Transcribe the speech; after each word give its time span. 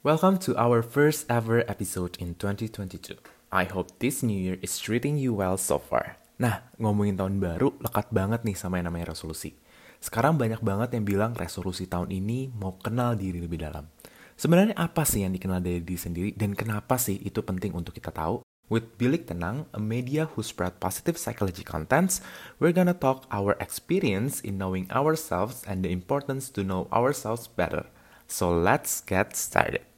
Welcome 0.00 0.40
to 0.48 0.56
our 0.56 0.80
first 0.80 1.28
ever 1.28 1.60
episode 1.68 2.16
in 2.16 2.32
2022. 2.40 3.20
I 3.52 3.68
hope 3.68 4.00
this 4.00 4.24
new 4.24 4.32
year 4.32 4.56
is 4.64 4.80
treating 4.80 5.20
you 5.20 5.36
well 5.36 5.60
so 5.60 5.76
far. 5.76 6.16
Nah, 6.40 6.64
ngomongin 6.80 7.20
tahun 7.20 7.36
baru, 7.36 7.76
lekat 7.84 8.08
banget 8.08 8.40
nih 8.48 8.56
sama 8.56 8.80
yang 8.80 8.88
namanya 8.88 9.12
resolusi. 9.12 9.60
Sekarang 10.00 10.40
banyak 10.40 10.64
banget 10.64 10.96
yang 10.96 11.04
bilang 11.04 11.36
resolusi 11.36 11.84
tahun 11.84 12.16
ini 12.16 12.48
mau 12.48 12.80
kenal 12.80 13.12
diri 13.12 13.44
lebih 13.44 13.60
dalam. 13.60 13.92
Sebenarnya 14.40 14.72
apa 14.80 15.04
sih 15.04 15.20
yang 15.20 15.36
dikenal 15.36 15.60
dari 15.60 15.84
diri 15.84 16.00
sendiri 16.00 16.30
dan 16.32 16.56
kenapa 16.56 16.96
sih 16.96 17.20
itu 17.20 17.44
penting 17.44 17.76
untuk 17.76 17.92
kita 17.92 18.08
tahu? 18.08 18.40
With 18.72 18.96
Bilik 18.96 19.28
Tenang, 19.28 19.68
a 19.76 19.80
media 19.84 20.32
who 20.32 20.40
spread 20.40 20.80
positive 20.80 21.20
psychology 21.20 21.60
contents, 21.60 22.24
we're 22.56 22.72
gonna 22.72 22.96
talk 22.96 23.28
our 23.28 23.52
experience 23.60 24.40
in 24.40 24.56
knowing 24.56 24.88
ourselves 24.88 25.60
and 25.68 25.84
the 25.84 25.92
importance 25.92 26.48
to 26.56 26.64
know 26.64 26.88
ourselves 26.88 27.52
better. 27.52 27.84
So 28.30 28.48
let's 28.48 29.04
get 29.04 29.36
started. 29.36 29.89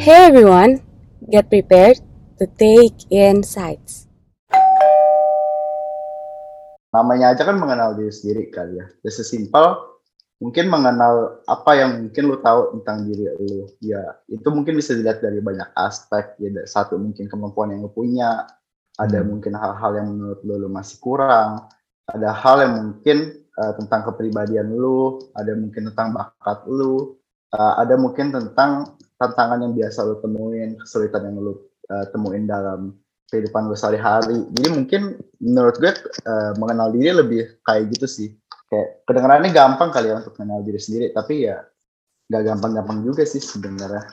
Hey 0.00 0.26
everyone, 0.26 0.80
get 1.28 1.50
prepared 1.50 2.00
to 2.40 2.48
take 2.58 3.04
insights. 3.12 4.10
namanya 6.90 7.34
aja 7.34 7.46
kan 7.46 7.58
mengenal 7.58 7.94
diri 7.94 8.10
sendiri 8.10 8.50
kali 8.50 8.78
ya. 8.78 8.86
Just 9.02 9.22
sesimpel 9.22 9.89
mungkin 10.40 10.72
mengenal 10.72 11.44
apa 11.44 11.70
yang 11.76 12.08
mungkin 12.08 12.22
lu 12.32 12.36
tahu 12.40 12.80
tentang 12.80 13.04
diri 13.04 13.28
lu. 13.36 13.68
Ya, 13.84 14.16
itu 14.26 14.48
mungkin 14.48 14.74
bisa 14.80 14.96
dilihat 14.96 15.20
dari 15.20 15.38
banyak 15.38 15.68
aspek. 15.76 16.34
Ya, 16.40 16.50
satu 16.64 16.96
mungkin 16.96 17.28
kemampuan 17.28 17.76
yang 17.76 17.84
lu 17.84 17.92
punya, 17.92 18.48
ada 18.96 19.20
Hmm. 19.20 19.36
mungkin 19.36 19.52
hal-hal 19.54 19.92
yang 20.00 20.08
menurut 20.16 20.40
lu, 20.42 20.54
lu 20.66 20.68
masih 20.72 20.96
kurang, 20.98 21.68
ada 22.08 22.32
hal 22.32 22.64
yang 22.64 22.74
mungkin 22.80 23.46
uh, 23.60 23.72
tentang 23.76 24.08
kepribadian 24.08 24.72
lu, 24.72 25.20
ada 25.36 25.52
mungkin 25.54 25.92
tentang 25.92 26.16
bakat 26.16 26.64
lu, 26.66 27.20
uh, 27.52 27.74
ada 27.76 27.94
mungkin 28.00 28.32
tentang 28.32 28.96
tantangan 29.20 29.60
yang 29.60 29.76
biasa 29.76 30.08
lu 30.08 30.16
temuin, 30.24 30.80
kesulitan 30.80 31.28
yang 31.28 31.36
lu 31.36 31.52
uh, 31.92 32.06
temuin 32.10 32.48
dalam 32.48 32.96
kehidupan 33.30 33.70
lu 33.70 33.78
sehari-hari. 33.78 34.42
Jadi 34.58 34.68
mungkin 34.74 35.02
menurut 35.38 35.78
gue 35.78 35.94
eh, 35.94 36.52
mengenal 36.58 36.90
diri 36.90 37.14
lebih 37.14 37.42
kayak 37.62 37.94
gitu 37.94 38.06
sih. 38.10 38.28
Kayak 38.70 39.02
kedengarannya 39.02 39.50
gampang 39.50 39.90
kali 39.90 40.14
ya 40.14 40.22
untuk 40.22 40.38
mengenal 40.38 40.62
diri 40.62 40.78
sendiri, 40.78 41.06
tapi 41.10 41.50
ya 41.50 41.58
nggak 42.30 42.42
gampang-gampang 42.54 43.02
juga 43.02 43.26
sih 43.26 43.42
sebenarnya. 43.42 44.06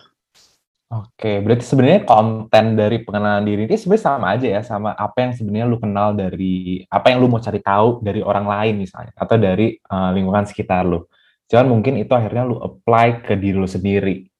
Oke, 0.87 1.43
berarti 1.43 1.67
sebenarnya 1.67 2.07
konten 2.07 2.79
dari 2.79 3.03
pengenalan 3.03 3.43
diri 3.43 3.67
ini 3.67 3.75
sebenarnya 3.75 4.07
sama 4.07 4.25
aja 4.31 4.47
ya 4.47 4.61
sama 4.63 4.95
apa 4.95 5.17
yang 5.19 5.31
sebenarnya 5.35 5.67
lu 5.67 5.77
kenal 5.83 6.15
dari 6.15 6.79
apa 6.87 7.11
yang 7.11 7.19
lu 7.19 7.27
mau 7.27 7.43
cari 7.43 7.59
tahu 7.59 7.99
dari 7.99 8.23
orang 8.23 8.47
lain 8.47 8.87
misalnya 8.87 9.11
atau 9.19 9.35
dari 9.35 9.75
eh, 9.75 10.09
lingkungan 10.15 10.47
sekitar 10.47 10.87
lu. 10.87 11.03
Cuman 11.51 11.67
mungkin 11.67 11.99
itu 11.99 12.11
akhirnya 12.15 12.47
lu 12.47 12.57
apply 12.63 13.19
ke 13.27 13.35
diri 13.35 13.59
lu 13.59 13.67
sendiri. 13.67 14.31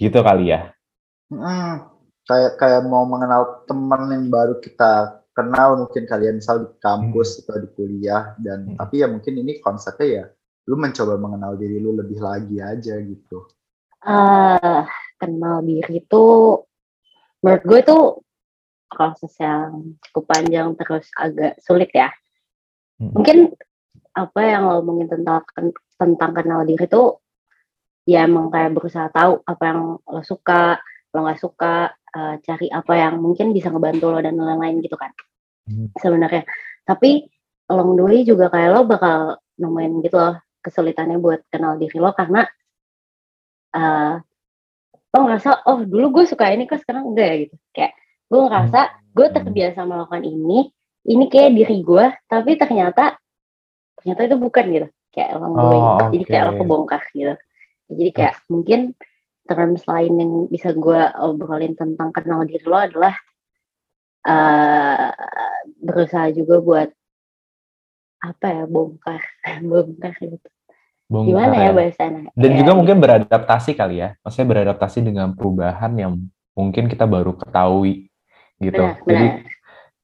Gitu 0.00 0.16
kali 0.16 0.48
ya. 0.48 0.72
Mm, 1.28 1.86
kayak 2.24 2.52
kayak 2.56 2.80
mau 2.88 3.04
mengenal 3.04 3.62
teman 3.68 4.08
yang 4.16 4.32
baru 4.32 4.58
kita 4.64 5.19
kenal 5.40 5.70
mungkin 5.86 6.04
kalian 6.04 6.44
misal 6.44 6.68
di 6.68 6.68
kampus 6.84 7.40
atau 7.44 7.56
di 7.56 7.68
kuliah 7.72 8.36
dan 8.36 8.68
Hmm. 8.68 8.76
tapi 8.76 9.00
ya 9.00 9.08
mungkin 9.08 9.40
ini 9.40 9.64
konsepnya 9.64 10.08
ya 10.08 10.24
lu 10.68 10.76
mencoba 10.76 11.16
mengenal 11.16 11.56
diri 11.56 11.80
lu 11.80 11.96
lebih 11.96 12.20
lagi 12.20 12.60
aja 12.60 13.00
gitu. 13.00 13.48
eh 14.00 14.84
kenal 15.20 15.60
diri 15.60 16.00
itu 16.00 16.24
menurut 17.44 17.64
gue 17.64 17.78
itu 17.80 17.98
proses 18.90 19.32
yang 19.38 19.96
cukup 20.08 20.24
panjang 20.34 20.74
terus 20.76 21.06
agak 21.14 21.56
sulit 21.62 21.88
ya. 21.94 22.10
Hmm. 23.00 23.16
Mungkin 23.16 23.38
apa 24.12 24.40
yang 24.42 24.66
lo 24.66 24.82
omongin 24.82 25.06
tentang 25.06 25.46
tentang 25.94 26.30
kenal 26.34 26.66
diri 26.66 26.84
itu 26.84 27.16
ya 28.08 28.26
emang 28.26 28.50
kayak 28.50 28.74
berusaha 28.74 29.06
tahu 29.14 29.40
apa 29.46 29.62
yang 29.62 29.80
lo 30.02 30.22
suka, 30.26 30.82
lo 31.14 31.18
nggak 31.22 31.40
suka, 31.40 31.94
eh, 31.94 32.34
cari 32.42 32.66
apa 32.72 32.92
yang 32.98 33.22
mungkin 33.22 33.54
bisa 33.54 33.70
ngebantu 33.70 34.10
lo 34.10 34.18
dan 34.18 34.34
lain-lain 34.34 34.82
gitu 34.82 34.98
kan. 34.98 35.14
Hmm. 35.70 35.88
Sebenarnya. 35.94 36.42
Tapi 36.82 37.22
along 37.70 37.94
the 37.94 38.02
way 38.02 38.20
juga 38.26 38.50
kayak 38.50 38.70
lo 38.74 38.82
bakal 38.90 39.38
nemuin 39.62 40.02
gitu 40.02 40.18
loh 40.18 40.34
kesulitannya 40.60 41.22
buat 41.22 41.46
kenal 41.48 41.78
diri 41.78 41.96
lo 42.02 42.10
karena 42.12 42.42
eh 43.70 44.14
lo 45.10 45.18
ngerasa 45.26 45.66
oh 45.66 45.82
dulu 45.86 46.20
gue 46.20 46.24
suka 46.26 46.50
ini 46.54 46.66
kok 46.66 46.82
sekarang 46.82 47.14
enggak 47.14 47.28
ya? 47.30 47.36
gitu. 47.46 47.56
Kayak 47.70 47.92
gue 48.30 48.40
ngerasa 48.46 48.80
gue 49.10 49.26
terbiasa 49.30 49.78
melakukan 49.86 50.22
ini 50.26 50.58
ini 51.06 51.24
kayak 51.30 51.50
diri 51.54 51.78
gue 51.82 52.06
tapi 52.26 52.50
ternyata 52.58 53.18
ternyata 54.02 54.20
itu 54.26 54.36
bukan 54.38 54.64
gitu. 54.70 54.88
Kayak 55.10 55.30
along 55.38 55.54
the 55.54 55.64
way 55.66 55.78
Oh, 55.80 55.98
jadi 56.10 56.24
kayak 56.26 56.44
lo 56.46 56.52
kebongkar 56.58 57.02
gitu. 57.14 57.34
Jadi 57.90 58.10
kayak 58.14 58.34
mungkin 58.46 58.80
terus 59.50 59.82
lain 59.90 60.12
yang 60.14 60.32
bisa 60.46 60.70
gue 60.70 61.00
obrolin 61.18 61.74
tentang 61.74 62.14
kenal 62.14 62.46
diri 62.46 62.62
lo 62.62 62.78
adalah 62.78 63.14
eh 64.20 65.10
berusaha 65.80 66.28
juga 66.32 66.56
buat 66.60 66.88
apa 68.20 68.46
ya 68.52 68.64
bongkar 68.68 69.22
bongkar 69.70 70.14
gitu 70.20 70.48
Bongkar 71.10 71.26
gimana 71.26 71.54
ya. 71.58 71.64
ya 71.66 71.70
bahasanya 71.74 72.22
Dan 72.38 72.50
Ya, 72.54 72.56
juga 72.62 72.72
mungkin 72.78 72.96
beradaptasi 73.02 73.74
kali 73.74 73.98
ya. 73.98 74.14
Maksudnya 74.22 74.46
beradaptasi 74.46 74.98
dengan 75.02 75.34
perubahan 75.34 75.90
yang 75.98 76.12
mungkin 76.54 76.86
kita 76.86 77.02
baru 77.02 77.34
ketahui 77.34 78.06
gitu. 78.62 78.78
benar 78.78 79.02
Jadi 79.02 79.26
benar 79.26 79.58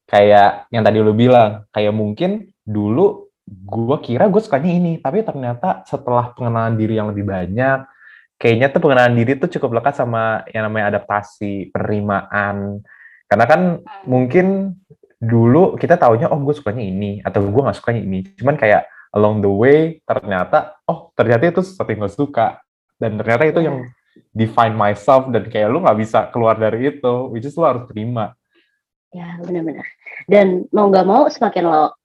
kayak 0.06 0.50
yang 0.70 0.82
tadi 0.86 0.98
lu 1.02 1.12
bilang, 1.12 1.66
kayak 1.74 1.94
mungkin 1.94 2.50
dulu 2.62 3.26
gue 3.46 3.98
kira 4.02 4.26
gue 4.26 4.42
sukanya 4.42 4.70
ini, 4.70 4.92
tapi 4.98 5.22
ternyata 5.22 5.86
setelah 5.86 6.34
pengenalan 6.34 6.74
diri 6.74 6.98
yang 6.98 7.10
lebih 7.14 7.26
banyak, 7.26 7.86
kayaknya 8.38 8.74
tuh 8.74 8.80
pengenalan 8.82 9.14
diri 9.14 9.38
tuh 9.38 9.50
cukup 9.50 9.78
lekat 9.82 9.94
sama 10.02 10.42
yang 10.50 10.66
namanya 10.66 10.98
adaptasi, 10.98 11.70
penerimaan. 11.70 12.82
Karena 13.26 13.46
kan 13.46 13.60
mungkin 14.06 14.78
dulu 15.16 15.80
kita 15.80 15.96
taunya, 15.96 16.28
oh 16.28 16.40
gue 16.40 16.54
sukanya 16.54 16.84
ini, 16.84 17.24
atau 17.24 17.44
gue 17.44 17.62
nggak 17.62 17.78
sukanya 17.78 18.02
ini. 18.04 18.18
Cuman 18.36 18.56
kayak 18.60 18.88
along 19.16 19.40
the 19.40 19.50
way, 19.50 20.00
ternyata, 20.04 20.76
oh 20.84 21.12
ternyata 21.16 21.48
itu 21.48 21.60
sesuatu 21.64 21.88
yang 21.88 22.04
gue 22.04 22.12
suka. 22.12 22.60
Dan 22.96 23.20
ternyata 23.20 23.44
itu 23.48 23.60
Iya. 23.60 23.68
yang 23.72 23.78
define 24.32 24.76
myself, 24.76 25.28
dan 25.32 25.48
kayak 25.48 25.68
lu 25.72 25.80
nggak 25.80 25.98
bisa 26.00 26.28
keluar 26.32 26.56
dari 26.56 26.92
itu, 26.92 27.14
which 27.32 27.44
is 27.44 27.56
lu 27.56 27.64
harus 27.64 27.84
terima. 27.88 28.36
Ya, 29.12 29.40
benar-benar. 29.40 29.84
Dan 30.28 30.68
mau 30.72 30.88
nggak 30.92 31.06
mau 31.08 31.24
semakin 31.28 31.64
lo 31.64 31.96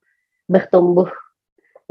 bertumbuh, 0.47 1.07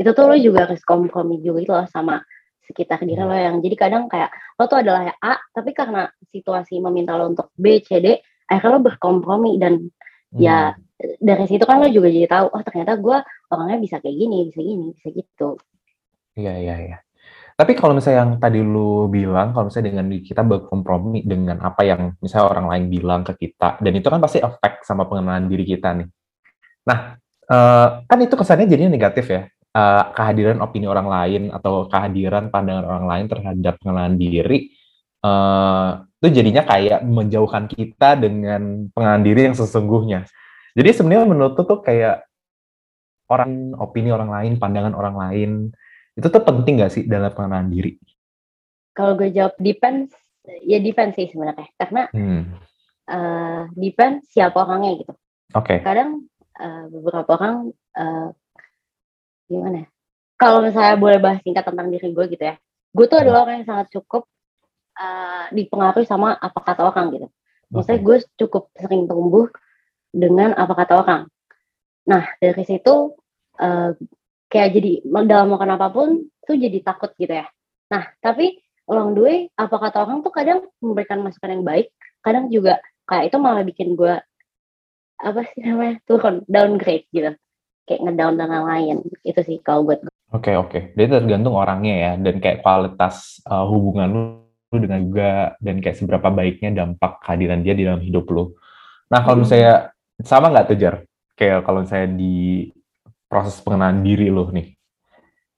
itu 0.01 0.11
tuh 0.17 0.25
lo 0.25 0.37
juga 0.37 0.69
harus 0.69 0.81
kompromi 0.85 1.41
juga 1.45 1.59
gitu 1.61 1.73
loh 1.77 1.89
sama 1.89 2.25
sekitar 2.65 3.03
diri 3.03 3.21
lo 3.21 3.35
yang 3.35 3.59
jadi 3.61 3.77
kadang 3.77 4.07
kayak 4.07 4.31
lo 4.57 4.65
tuh 4.69 4.81
adalah 4.81 5.13
A, 5.21 5.37
tapi 5.53 5.77
karena 5.77 6.09
situasi 6.33 6.81
meminta 6.81 7.17
lo 7.17 7.33
untuk 7.33 7.53
B, 7.57 7.85
C, 7.85 8.01
D, 8.01 8.21
akhirnya 8.49 8.79
lo 8.79 8.81
berkompromi 8.85 9.61
dan 9.61 9.91
ya 10.35 10.75
dari 11.21 11.45
situ 11.49 11.65
kan 11.65 11.81
lo 11.81 11.89
juga 11.89 12.13
jadi 12.13 12.29
tahu, 12.29 12.47
oh 12.53 12.63
ternyata 12.63 12.93
gue 13.01 13.19
orangnya 13.49 13.79
bisa 13.81 13.97
kayak 14.05 14.17
gini, 14.17 14.39
bisa 14.53 14.61
gini, 14.61 14.85
bisa 14.93 15.09
gitu. 15.11 15.57
Iya, 16.37 16.55
iya, 16.61 16.77
iya. 16.77 16.99
Tapi 17.57 17.77
kalau 17.77 17.93
misalnya 17.93 18.25
yang 18.25 18.33
tadi 18.41 18.61
lu 18.65 19.09
bilang, 19.13 19.53
kalau 19.53 19.69
misalnya 19.69 19.93
dengan 19.93 20.07
kita 20.17 20.41
berkompromi 20.45 21.21
dengan 21.25 21.61
apa 21.61 21.85
yang 21.85 22.17
misalnya 22.21 22.47
orang 22.57 22.67
lain 22.73 22.85
bilang 22.89 23.21
ke 23.25 23.37
kita, 23.37 23.81
dan 23.81 23.93
itu 23.93 24.09
kan 24.09 24.21
pasti 24.21 24.41
efek 24.41 24.81
sama 24.85 25.05
pengenalan 25.05 25.45
diri 25.49 25.65
kita 25.69 25.93
nih. 25.93 26.09
Nah, 26.89 26.99
eh, 27.49 27.89
kan 28.05 28.19
itu 28.21 28.35
kesannya 28.37 28.65
jadinya 28.65 28.93
negatif 28.93 29.29
ya. 29.29 29.45
Eh, 29.71 30.05
kehadiran 30.17 30.59
opini 30.65 30.89
orang 30.89 31.07
lain 31.07 31.43
atau 31.53 31.87
kehadiran 31.87 32.49
pandangan 32.51 32.87
orang 32.91 33.07
lain 33.07 33.25
terhadap 33.29 33.75
pengenalan 33.79 34.17
diri, 34.17 34.73
eh, 35.21 35.91
itu 36.21 36.29
jadinya 36.37 36.63
kayak 36.69 37.01
menjauhkan 37.05 37.65
kita 37.69 38.21
dengan 38.21 38.93
pengenalan 38.93 39.25
diri 39.25 39.41
yang 39.49 39.57
sesungguhnya. 39.57 40.29
Jadi 40.77 40.89
sebenarnya 40.93 41.27
menurut 41.27 41.57
tuh 41.57 41.81
kayak 41.81 42.29
orang 43.31 43.73
opini 43.79 44.13
orang 44.13 44.29
lain, 44.29 44.53
pandangan 44.61 44.93
orang 44.93 45.17
lain, 45.17 45.51
itu 46.19 46.27
tuh 46.29 46.43
penting 46.43 46.83
gak 46.83 46.93
sih 46.93 47.09
dalam 47.09 47.33
pengenalan 47.33 47.71
diri? 47.73 47.97
Kalau 48.93 49.17
gue 49.17 49.33
jawab 49.33 49.55
depends, 49.57 50.13
ya 50.67 50.77
depends 50.83 51.17
sih 51.17 51.31
sebenarnya. 51.31 51.69
Karena 51.79 52.03
Hmm. 52.13 52.43
eh 53.11 53.63
depends 53.75 54.29
siapa 54.31 54.61
orangnya 54.63 55.01
gitu. 55.01 55.13
Oke. 55.57 55.83
kadang 55.83 56.31
eh, 56.61 56.85
beberapa 56.93 57.31
orang 57.35 57.75
eh, 57.97 58.29
gimana 59.51 59.77
ya? 59.83 59.89
Kalau 60.37 60.61
misalnya 60.63 60.97
boleh 61.01 61.19
bahas 61.19 61.41
singkat 61.43 61.65
tentang 61.65 61.89
diri 61.91 62.13
gue 62.13 62.25
gitu 62.31 62.45
ya, 62.45 62.57
gue 62.93 63.07
tuh 63.09 63.19
adalah 63.19 63.49
orang 63.49 63.63
yang 63.63 63.69
sangat 63.69 63.89
cukup 63.95 64.29
eh, 65.01 65.45
dipengaruhi 65.57 66.05
sama 66.05 66.37
apa 66.37 66.61
kata 66.61 66.93
orang 66.93 67.07
gitu. 67.17 67.29
Maksudnya 67.71 68.01
gue 68.03 68.17
cukup 68.45 68.75
sering 68.77 69.09
tumbuh 69.09 69.49
dengan 70.13 70.53
apa 70.55 70.75
kata 70.77 70.95
orang. 71.01 71.23
Nah 72.05 72.25
dari 72.37 72.65
situ 72.69 73.17
eh, 73.57 73.97
kayak 74.51 74.71
jadi 74.77 74.93
dalam 75.25 75.49
melakukan 75.49 75.73
apa 75.81 75.89
pun 75.89 76.09
tuh 76.45 76.57
jadi 76.59 76.79
takut 76.85 77.17
gitu 77.17 77.33
ya. 77.33 77.47
Nah 77.89 78.13
tapi 78.21 78.61
along 78.91 79.15
the 79.15 79.23
way 79.23 79.39
apa 79.55 79.77
kata 79.79 80.03
orang 80.03 80.21
tuh 80.27 80.35
kadang 80.35 80.67
memberikan 80.83 81.23
masukan 81.23 81.55
yang 81.55 81.65
baik 81.65 81.95
kadang 82.21 82.51
juga 82.51 82.83
kayak 83.07 83.31
itu 83.31 83.37
malah 83.39 83.63
bikin 83.63 83.95
gue 83.95 84.19
apa 85.21 85.41
sih 85.55 85.63
namanya 85.63 86.03
turun 86.09 86.43
downgrade 86.51 87.07
gitu 87.15 87.31
kayak 87.87 88.01
ngedown 88.03 88.35
dan 88.35 88.51
lain-lain 88.51 88.99
itu 89.23 89.41
sih 89.47 89.59
kalau 89.63 89.87
buat 89.87 90.03
gue 90.03 90.11
Oke 90.31 90.55
oke, 90.55 90.95
jadi 90.95 91.19
tergantung 91.19 91.59
orangnya 91.59 91.95
ya 91.99 92.13
dan 92.15 92.39
kayak 92.39 92.63
kualitas 92.63 93.43
uh, 93.51 93.67
hubungan 93.67 94.09
lu, 94.15 94.23
lu 94.71 94.79
dengan 94.79 95.01
juga 95.03 95.31
dan 95.59 95.83
kayak 95.83 95.99
seberapa 95.99 96.29
baiknya 96.31 96.71
dampak 96.87 97.19
kehadiran 97.27 97.61
dia 97.67 97.75
di 97.75 97.83
dalam 97.83 97.99
hidup 97.99 98.25
lu. 98.31 98.55
Nah 99.11 99.21
kalau 99.27 99.43
misalnya 99.43 99.91
sama 100.23 100.55
nggak 100.55 100.67
tuh 100.71 100.79
Jar? 100.79 100.95
Kayak 101.35 101.67
kalau 101.67 101.83
misalnya 101.83 102.15
di 102.15 102.71
proses 103.27 103.59
pengenalan 103.59 104.07
diri 104.07 104.31
lu 104.31 104.47
nih. 104.55 104.71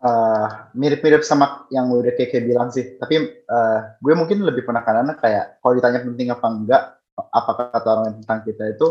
Eh, 0.03 0.49
mirip-mirip 0.75 1.23
sama 1.23 1.69
yang 1.71 1.87
udah 1.93 2.17
Keke 2.17 2.41
bilang 2.43 2.73
sih. 2.73 2.97
Tapi 2.97 3.15
eh, 3.45 3.79
gue 4.01 4.13
mungkin 4.17 4.43
lebih 4.43 4.65
penekanannya 4.65 5.21
kayak 5.21 5.61
kalau 5.61 5.77
ditanya 5.77 6.01
penting 6.03 6.29
apa 6.33 6.47
enggak, 6.49 6.83
apa 7.13 7.51
kata 7.71 7.89
orang 7.93 8.07
tentang 8.19 8.41
kita 8.49 8.65
itu 8.73 8.87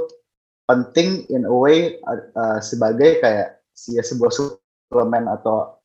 penting 0.70 1.26
in 1.34 1.50
a 1.50 1.52
way 1.52 1.98
eh, 1.98 2.60
sebagai 2.62 3.20
kayak 3.20 3.60
si 3.74 3.98
sebuah 3.98 4.32
suplemen 4.32 5.26
atau 5.26 5.81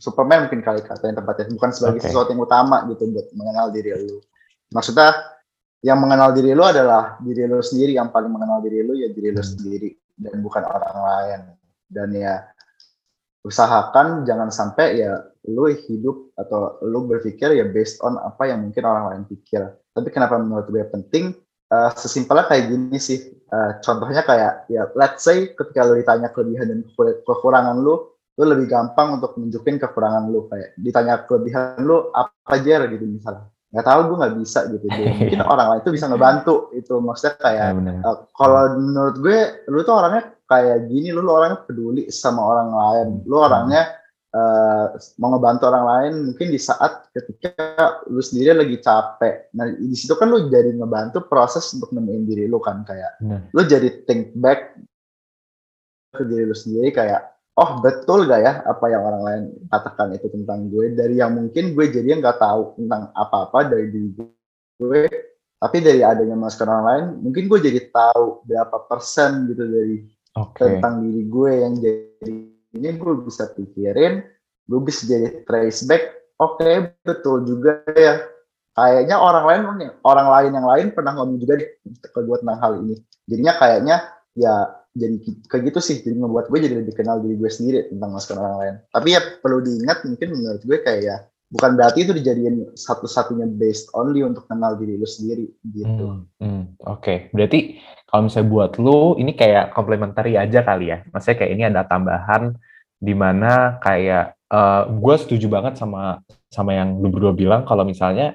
Superman 0.00 0.48
mungkin 0.48 0.64
kali 0.64 0.80
kata 0.80 1.04
yang 1.12 1.20
tepatnya 1.20 1.52
bukan 1.52 1.70
sebagai 1.70 2.00
Oke. 2.00 2.08
sesuatu 2.08 2.32
yang 2.32 2.40
utama 2.40 2.88
gitu 2.88 3.04
buat 3.12 3.28
mengenal 3.36 3.68
diri 3.68 3.92
lu. 3.92 4.16
Maksudnya 4.72 5.12
yang 5.84 6.00
mengenal 6.00 6.32
diri 6.32 6.56
lu 6.56 6.64
adalah 6.64 7.20
diri 7.20 7.44
lu 7.44 7.60
sendiri 7.60 7.92
yang 7.96 8.08
paling 8.08 8.32
mengenal 8.32 8.64
diri 8.64 8.80
lu 8.80 8.96
ya 8.96 9.12
diri 9.12 9.32
lu 9.32 9.40
Hmm. 9.44 9.50
sendiri 9.52 9.90
dan 10.16 10.40
bukan 10.40 10.64
orang 10.64 10.96
lain. 10.96 11.40
Dan 11.90 12.08
ya 12.16 12.48
usahakan 13.40 14.28
jangan 14.28 14.52
sampai 14.52 15.00
ya 15.00 15.16
lu 15.48 15.64
hidup 15.72 16.32
atau 16.36 16.76
lu 16.84 17.08
berpikir 17.08 17.56
ya 17.56 17.64
based 17.64 18.00
on 18.04 18.20
apa 18.20 18.48
yang 18.48 18.60
mungkin 18.64 18.84
orang 18.84 19.04
lain 19.12 19.24
pikir. 19.28 19.64
Tapi 19.92 20.08
kenapa 20.12 20.36
menurut 20.36 20.68
gue 20.68 20.84
penting? 20.88 21.32
Eh, 21.70 21.90
sesimpelnya 21.96 22.44
kayak 22.50 22.64
gini 22.68 22.98
sih. 23.00 23.32
Eh, 23.32 23.70
contohnya 23.80 24.22
kayak 24.24 24.68
ya 24.68 24.88
let's 24.94 25.24
say 25.24 25.52
ketika 25.52 25.84
lu 25.88 25.96
ditanya 25.96 26.28
kelebihan 26.30 26.68
dan 26.68 26.78
kekur- 26.84 27.20
kekurangan 27.24 27.76
lu, 27.80 28.12
lu 28.38 28.44
lebih 28.46 28.66
gampang 28.68 29.18
untuk 29.18 29.34
nunjukin 29.36 29.76
kekurangan 29.76 30.30
lu 30.30 30.46
kayak 30.46 30.76
ditanya 30.78 31.24
kelebihan 31.24 31.82
lu 31.82 32.08
apa 32.12 32.30
aja 32.54 32.86
gitu 32.86 33.04
misalnya. 33.04 33.50
Nggak 33.70 33.86
tahu 33.86 34.00
gue 34.02 34.16
nggak 34.18 34.34
bisa 34.42 34.60
gitu. 34.66 34.86
Dia- 34.90 35.14
Mungkin 35.18 35.40
orang 35.42 35.66
lain 35.70 35.82
tuh 35.86 35.92
bisa 35.94 36.06
ngebantu 36.06 36.54
itu 36.72 36.94
maksudnya 36.98 37.34
kayak 37.38 37.68
Ya. 37.70 38.02
Uh, 38.02 38.18
kalau 38.34 38.62
menurut 38.74 39.16
gue, 39.18 39.38
lu 39.70 39.78
tuh 39.82 39.94
orangnya 39.94 40.22
kayak 40.50 40.90
gini, 40.90 41.14
lu, 41.14 41.22
lu 41.22 41.30
orangnya 41.30 41.62
peduli 41.62 42.10
sama 42.10 42.42
orang 42.42 42.70
lain. 42.74 43.08
Lu 43.30 43.38
orangnya 43.38 43.94
uh, 44.34 44.90
mau 45.22 45.34
ngebantu 45.34 45.70
orang 45.70 45.84
lain 45.86 46.12
mungkin 46.26 46.48
di 46.50 46.58
saat 46.58 47.10
ketika 47.14 47.54
lu 48.10 48.18
sendiri 48.18 48.58
lagi 48.58 48.82
capek. 48.82 49.54
Nah, 49.54 49.70
di 49.70 49.94
situ 49.94 50.18
kan 50.18 50.26
lu 50.26 50.50
jadi 50.50 50.74
ngebantu 50.74 51.30
proses 51.30 51.70
untuk 51.70 51.94
nemuin 51.94 52.24
diri 52.26 52.44
lu 52.50 52.58
kan 52.58 52.82
kayak 52.82 53.22
Benar. 53.22 53.54
lu 53.54 53.62
jadi 53.62 53.88
think 54.02 54.34
back 54.34 54.74
ke 56.10 56.26
diri 56.26 56.42
lu 56.42 56.56
sendiri 56.56 56.90
kayak 56.90 57.22
oh 57.60 57.70
betul 57.84 58.24
gak 58.24 58.40
ya 58.40 58.52
apa 58.64 58.84
yang 58.88 59.04
orang 59.04 59.22
lain 59.22 59.42
katakan 59.68 60.16
itu 60.16 60.32
tentang 60.32 60.72
gue? 60.72 60.96
Dari 60.96 61.20
yang 61.20 61.36
mungkin 61.36 61.76
gue 61.76 61.86
jadinya 61.92 62.28
nggak 62.28 62.38
tahu 62.40 62.62
tentang 62.80 63.12
apa-apa 63.12 63.68
dari 63.68 63.86
diri 63.92 64.10
gue 64.80 65.02
tapi 65.60 65.76
dari 65.84 66.00
adanya 66.00 66.40
masukan 66.40 66.72
orang 66.72 66.86
lain 66.88 67.04
mungkin 67.20 67.44
gue 67.52 67.60
jadi 67.60 67.80
tahu 67.92 68.48
berapa 68.48 68.76
persen 68.88 69.44
gitu 69.52 69.68
dari 69.68 70.08
Oke. 70.40 70.64
tentang 70.64 71.04
diri 71.04 71.22
gue 71.28 71.52
yang 71.52 71.74
jadi 71.76 72.32
ini 72.80 72.88
gue 72.96 73.14
bisa 73.28 73.52
pikirin 73.52 74.24
gue 74.70 74.80
bisa 74.80 75.04
jadi 75.04 75.44
trace 75.44 75.84
back. 75.84 76.16
Oke 76.40 76.96
betul 77.04 77.44
juga 77.44 77.84
ya. 77.92 78.24
Kayaknya 78.72 79.20
orang 79.20 79.44
lain 79.44 79.60
orang 80.06 80.28
lain 80.32 80.50
yang 80.56 80.66
lain 80.66 80.86
pernah 80.96 81.12
ngomong 81.18 81.36
juga 81.36 81.60
deh 81.60 81.68
ke 81.84 82.20
gue 82.24 82.36
tentang 82.40 82.58
hal 82.64 82.72
ini. 82.80 82.96
Jadinya 83.28 83.52
kayaknya 83.60 83.96
ya 84.32 84.79
jadi 84.94 85.16
kayak 85.46 85.62
gitu 85.70 85.80
sih. 85.82 85.96
Jadi 86.02 86.16
membuat 86.18 86.50
gue 86.50 86.58
jadi 86.58 86.82
lebih 86.82 86.94
kenal 86.98 87.22
diri 87.22 87.38
gue 87.38 87.50
sendiri 87.50 87.90
tentang 87.90 88.10
masukan 88.10 88.38
orang 88.42 88.56
lain. 88.58 88.74
Tapi 88.90 89.08
ya 89.14 89.20
perlu 89.38 89.58
diingat 89.62 89.98
mungkin 90.06 90.28
menurut 90.34 90.62
gue 90.66 90.78
kayak 90.82 91.02
ya 91.02 91.16
bukan 91.50 91.74
berarti 91.74 92.06
itu 92.06 92.12
dijadiin 92.14 92.78
satu-satunya 92.78 93.46
based 93.58 93.90
only 93.98 94.22
untuk 94.22 94.46
kenal 94.46 94.78
diri 94.78 94.94
lu 94.94 95.06
sendiri 95.06 95.50
gitu. 95.66 96.04
Hmm, 96.06 96.22
hmm, 96.38 96.62
Oke, 96.86 97.28
berarti 97.34 97.82
kalau 98.06 98.30
misalnya 98.30 98.48
buat 98.50 98.72
lu 98.78 99.18
ini 99.18 99.34
kayak 99.34 99.74
komplementari 99.74 100.38
aja 100.38 100.62
kali 100.62 100.94
ya. 100.94 101.02
Maksudnya 101.10 101.36
kayak 101.42 101.52
ini 101.52 101.62
ada 101.66 101.82
tambahan 101.86 102.54
di 103.00 103.14
mana 103.18 103.82
kayak 103.82 104.38
gue 104.90 105.14
setuju 105.18 105.46
banget 105.46 105.78
sama 105.78 106.22
sama 106.50 106.74
yang 106.74 106.98
lu 106.98 107.10
berdua 107.10 107.34
bilang. 107.34 107.62
Kalau 107.66 107.82
misalnya 107.86 108.34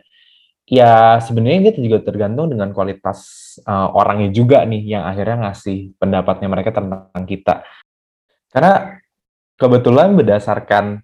ya 0.65 1.21
sebenarnya 1.21 1.71
kita 1.73 1.79
juga 1.81 1.97
tergantung 2.01 2.49
dengan 2.49 2.73
kualitas 2.73 3.19
eh, 3.61 3.89
orangnya 3.93 4.29
juga 4.33 4.65
nih 4.65 4.81
yang 4.97 5.03
akhirnya 5.05 5.49
ngasih 5.49 5.97
pendapatnya 5.97 6.47
mereka 6.49 6.73
tentang 6.73 7.25
kita. 7.25 7.61
Karena 8.49 8.97
kebetulan 9.57 10.17
berdasarkan 10.17 11.01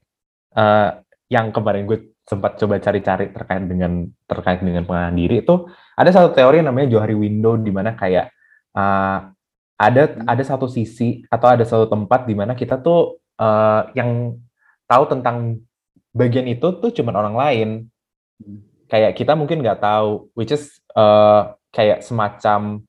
eh, 0.58 0.90
yang 1.32 1.56
kemarin 1.56 1.88
gue 1.88 2.12
sempat 2.28 2.56
coba 2.60 2.78
cari-cari 2.78 3.34
terkait 3.34 3.66
dengan 3.66 4.08
terkait 4.30 4.62
dengan 4.62 4.86
pengenalan 4.86 5.18
diri 5.18 5.42
itu 5.42 5.68
ada 5.98 6.10
satu 6.14 6.32
teori 6.32 6.62
yang 6.62 6.70
namanya 6.70 6.88
Johari 6.96 7.18
Window 7.18 7.58
di 7.58 7.72
mana 7.74 7.98
kayak 7.98 8.30
uh, 8.78 9.32
ada 9.76 10.04
ada 10.30 10.44
satu 10.46 10.70
sisi 10.70 11.26
atau 11.28 11.48
ada 11.50 11.66
satu 11.66 11.90
tempat 11.90 12.30
di 12.30 12.38
mana 12.38 12.54
kita 12.54 12.78
tuh 12.80 13.20
uh, 13.42 13.90
yang 13.98 14.38
tahu 14.86 15.04
tentang 15.10 15.60
bagian 16.14 16.46
itu 16.46 16.68
tuh 16.78 16.94
cuman 16.94 17.16
orang 17.18 17.36
lain 17.36 17.70
kayak 18.92 19.16
kita 19.16 19.40
mungkin 19.40 19.64
nggak 19.64 19.80
tahu 19.80 20.28
which 20.36 20.52
is 20.52 20.84
uh, 21.00 21.56
kayak 21.72 22.04
semacam 22.04 22.84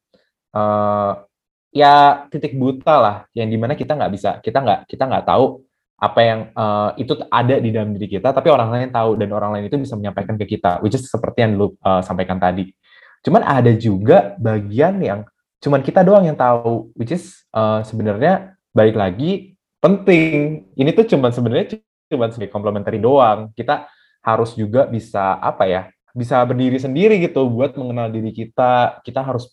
uh, 0.51 1.23
ya 1.71 2.27
titik 2.27 2.59
buta 2.59 2.95
lah 2.99 3.17
yang 3.39 3.47
di 3.47 3.55
mana 3.55 3.79
kita 3.79 3.95
nggak 3.95 4.13
bisa 4.13 4.31
kita 4.43 4.59
nggak 4.59 4.81
kita 4.91 5.07
nggak 5.07 5.25
tahu 5.31 5.63
apa 6.03 6.21
yang 6.27 6.41
uh, 6.59 6.91
itu 6.99 7.15
ada 7.31 7.63
di 7.63 7.71
dalam 7.71 7.95
diri 7.95 8.19
kita 8.19 8.35
tapi 8.35 8.51
orang 8.51 8.75
lain 8.75 8.91
tahu 8.91 9.15
dan 9.15 9.31
orang 9.31 9.55
lain 9.55 9.71
itu 9.71 9.79
bisa 9.79 9.95
menyampaikan 9.95 10.35
ke 10.35 10.59
kita 10.59 10.83
which 10.83 10.99
is 10.99 11.07
seperti 11.07 11.47
yang 11.47 11.55
lu 11.55 11.79
uh, 11.87 12.03
sampaikan 12.03 12.43
tadi. 12.43 12.75
Cuman 13.23 13.47
ada 13.47 13.71
juga 13.79 14.35
bagian 14.35 14.99
yang 14.99 15.23
cuman 15.63 15.79
kita 15.87 16.03
doang 16.03 16.27
yang 16.27 16.35
tahu 16.35 16.91
which 16.99 17.15
is 17.15 17.47
uh, 17.55 17.87
sebenarnya 17.87 18.59
balik 18.75 18.99
lagi 18.99 19.55
penting. 19.79 20.67
Ini 20.75 20.91
tuh 20.91 21.07
cuman 21.07 21.31
sebenarnya 21.31 21.79
cuman 22.11 22.35
sebagai 22.35 22.51
komplementari 22.51 22.99
doang. 22.99 23.55
Kita 23.55 23.87
harus 24.23 24.55
juga 24.55 24.87
bisa 24.87 25.37
apa 25.43 25.67
ya 25.67 25.83
bisa 26.13 26.39
berdiri 26.45 26.79
sendiri 26.79 27.19
gitu 27.19 27.49
buat 27.49 27.75
mengenal 27.75 28.13
diri 28.13 28.31
kita. 28.31 29.01
Kita 29.03 29.21
harus 29.25 29.51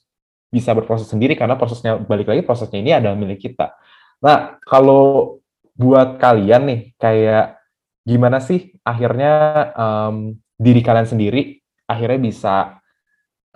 bisa 0.49 0.75
berproses 0.75 1.07
sendiri 1.07 1.37
karena 1.37 1.55
prosesnya 1.55 1.97
balik 1.97 2.29
lagi 2.29 2.41
prosesnya 2.43 2.79
ini 2.79 2.91
adalah 2.93 3.15
milik 3.15 3.39
kita. 3.49 3.73
Nah 4.21 4.59
kalau 4.65 5.37
buat 5.79 6.19
kalian 6.19 6.61
nih 6.67 6.81
kayak 6.99 7.55
gimana 8.03 8.43
sih 8.43 8.75
akhirnya 8.83 9.33
em, 9.77 10.15
diri 10.59 10.81
kalian 10.83 11.07
sendiri 11.07 11.61
akhirnya 11.87 12.19
bisa 12.19 12.55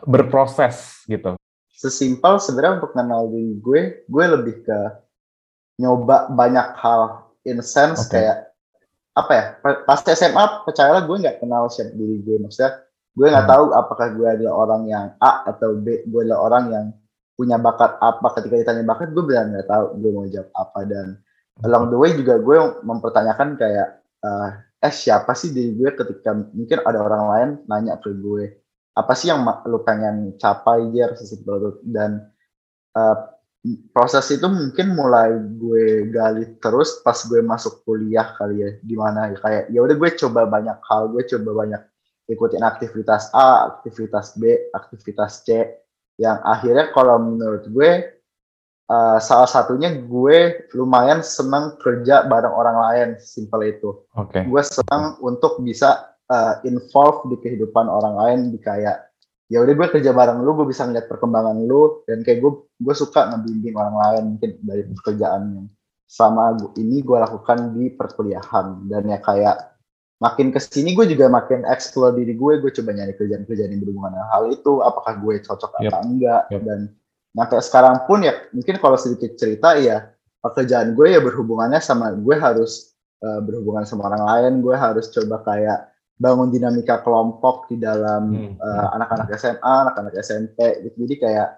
berproses 0.07 1.03
gitu? 1.05 1.35
Sesimpel 1.73 2.39
sebenarnya 2.39 2.79
untuk 2.79 2.95
kenal 2.95 3.27
diri 3.27 3.59
gue, 3.59 3.81
gue 4.07 4.25
lebih 4.39 4.63
ke 4.63 4.79
nyoba 5.81 6.31
banyak 6.31 6.79
hal 6.79 7.27
in 7.43 7.59
sense 7.59 8.07
Oke. 8.07 8.15
kayak 8.15 8.52
apa 9.13 9.31
ya? 9.31 9.43
pa- 9.61 9.81
Pas 9.85 9.99
SMA 10.03 10.43
percayalah 10.65 11.05
gue 11.05 11.17
nggak 11.21 11.37
kenal 11.39 11.69
siapa 11.69 11.93
diri 11.93 12.21
gue, 12.21 12.41
maksudnya 12.41 12.81
gue 13.13 13.27
nggak 13.29 13.45
Hmm. 13.45 13.53
tahu 13.53 13.65
apakah 13.71 14.07
gue 14.13 14.27
adalah 14.27 14.53
orang 14.57 14.81
yang 14.89 15.05
A 15.21 15.45
atau 15.45 15.77
B, 15.77 16.01
gue 16.05 16.21
adalah 16.25 16.41
orang 16.41 16.63
yang 16.73 16.85
punya 17.33 17.57
bakat 17.57 17.97
apa. 17.97 18.27
Ketika 18.37 18.55
ditanya 18.57 18.83
bakat, 18.83 19.13
gue 19.13 19.23
benar 19.25 19.49
nggak 19.49 19.67
tahu 19.69 19.85
gue 20.01 20.11
mau 20.13 20.25
jawab 20.25 20.49
apa 20.53 20.79
dan 20.85 21.07
along 21.61 21.93
the 21.93 21.97
way 21.97 22.11
juga 22.17 22.41
gue 22.41 22.57
mempertanyakan 22.81 23.53
kayak 23.55 24.01
eh, 24.25 24.49
eh 24.81 24.93
siapa 24.93 25.37
sih 25.37 25.53
diri 25.53 25.77
gue 25.77 25.93
ketika 25.93 26.33
mungkin 26.33 26.81
ada 26.81 26.99
orang 26.99 27.23
lain 27.29 27.49
nanya 27.69 28.01
ke 28.01 28.09
gue 28.17 28.57
apa 28.93 29.13
sih 29.13 29.29
yang 29.29 29.41
lu 29.65 29.81
pengen 29.85 30.33
capai 30.37 30.89
itu 30.89 31.69
dan 31.85 32.29
eh, 32.97 33.15
proses 33.95 34.27
itu 34.27 34.43
mungkin 34.43 34.91
mulai 34.91 35.39
gue 35.39 36.11
gali 36.11 36.59
terus 36.59 36.99
pas 36.99 37.15
gue 37.15 37.39
masuk 37.39 37.87
kuliah 37.87 38.35
kali 38.35 38.59
ya. 38.59 38.69
Di 38.83 38.95
mana 38.99 39.31
ya 39.31 39.37
kayak 39.39 39.63
ya 39.71 39.79
udah 39.79 39.95
gue 39.95 40.09
coba 40.19 40.41
banyak 40.43 40.77
hal. 40.83 41.07
Gue 41.15 41.23
coba 41.23 41.63
banyak 41.63 41.81
ikutin 42.27 42.63
aktivitas 42.63 43.31
A 43.31 43.71
aktivitas 43.71 44.35
B 44.35 44.67
aktivitas 44.75 45.47
C. 45.47 45.79
Yang 46.19 46.37
akhirnya 46.43 46.85
kalau 46.91 47.15
menurut 47.23 47.63
gue 47.71 47.91
eh, 48.91 49.19
salah 49.23 49.47
satunya 49.47 49.95
gue 49.95 50.67
lumayan 50.75 51.23
senang 51.23 51.79
kerja 51.79 52.27
bareng 52.27 52.51
orang 52.51 52.77
lain. 52.83 53.09
Simpel 53.23 53.79
itu. 53.79 54.03
Oke. 54.19 54.43
Gue 54.43 54.59
senang 54.59 55.15
untuk 55.23 55.63
bisa 55.63 56.13
uh, 56.27 56.59
involve 56.67 57.31
di 57.31 57.39
kehidupan 57.39 57.87
orang 57.87 58.15
lain. 58.19 58.39
Di 58.51 58.59
kayak 58.59 59.12
ya 59.53 59.61
udah 59.61 59.69
gue 59.71 59.87
kerja 59.91 60.09
bareng 60.11 60.41
lu 60.41 60.57
gue 60.57 60.65
bisa 60.65 60.81
ngeliat 60.83 61.05
perkembangan 61.05 61.53
lu 61.61 62.01
dan 62.03 62.25
kayak 62.25 62.41
gue 62.41 62.51
gue 62.57 62.95
suka 62.97 63.29
ngebimbing 63.29 63.77
orang 63.77 63.95
lain 63.95 64.23
mungkin 64.33 64.49
dari 64.65 64.81
pekerjaan 64.89 65.41
yang 65.53 65.67
sama 66.03 66.57
gu- 66.57 66.73
ini 66.75 66.99
gue 66.99 67.13
lakukan 67.15 67.69
di 67.71 67.93
perkuliahan 67.93 68.89
dan 68.89 69.03
ya 69.05 69.21
kayak 69.21 69.77
makin 70.17 70.49
ke 70.49 70.57
sini 70.57 70.97
gue 70.97 71.05
juga 71.05 71.29
makin 71.29 71.61
explore 71.65 72.17
diri 72.17 72.33
gue 72.33 72.53
gue 72.59 72.71
coba 72.73 72.89
nyari 72.91 73.13
kerjaan-kerjaan 73.13 73.69
yang 73.69 73.81
berhubungan 73.81 74.11
dengan 74.15 74.29
hal 74.31 74.43
itu 74.49 74.81
apakah 74.81 75.13
gue 75.21 75.35
cocok 75.39 75.71
Yep. 75.77 75.85
atau 75.85 75.99
enggak 76.01 76.41
Yep. 76.49 76.61
dan 76.65 76.79
sampai 77.33 77.61
sekarang 77.61 77.95
pun 78.09 78.19
ya 78.23 78.33
mungkin 78.49 78.75
kalau 78.77 78.97
sedikit 78.97 79.37
cerita 79.37 79.77
ya 79.77 80.09
pekerjaan 80.39 80.97
gue 80.97 81.13
ya 81.13 81.21
berhubungannya 81.21 81.77
sama 81.77 82.09
gue 82.09 82.35
harus 82.35 82.93
eh, 83.21 83.39
berhubungan 83.39 83.85
sama 83.85 84.09
orang 84.09 84.23
lain 84.25 84.53
gue 84.59 84.73
harus 84.73 85.07
coba 85.09 85.45
kayak 85.45 85.92
bangun 86.13 86.49
dinamika 86.49 87.01
kelompok 87.01 87.67
di 87.67 87.77
dalam 87.77 88.29
Hmm. 88.31 88.53
eh, 88.55 88.87
anak-anak 88.95 89.33
SMA 89.33 89.73
anak-anak 89.87 90.13
SMP 90.19 90.57
gitu. 90.85 91.05
Jadi 91.05 91.15
kayak 91.19 91.49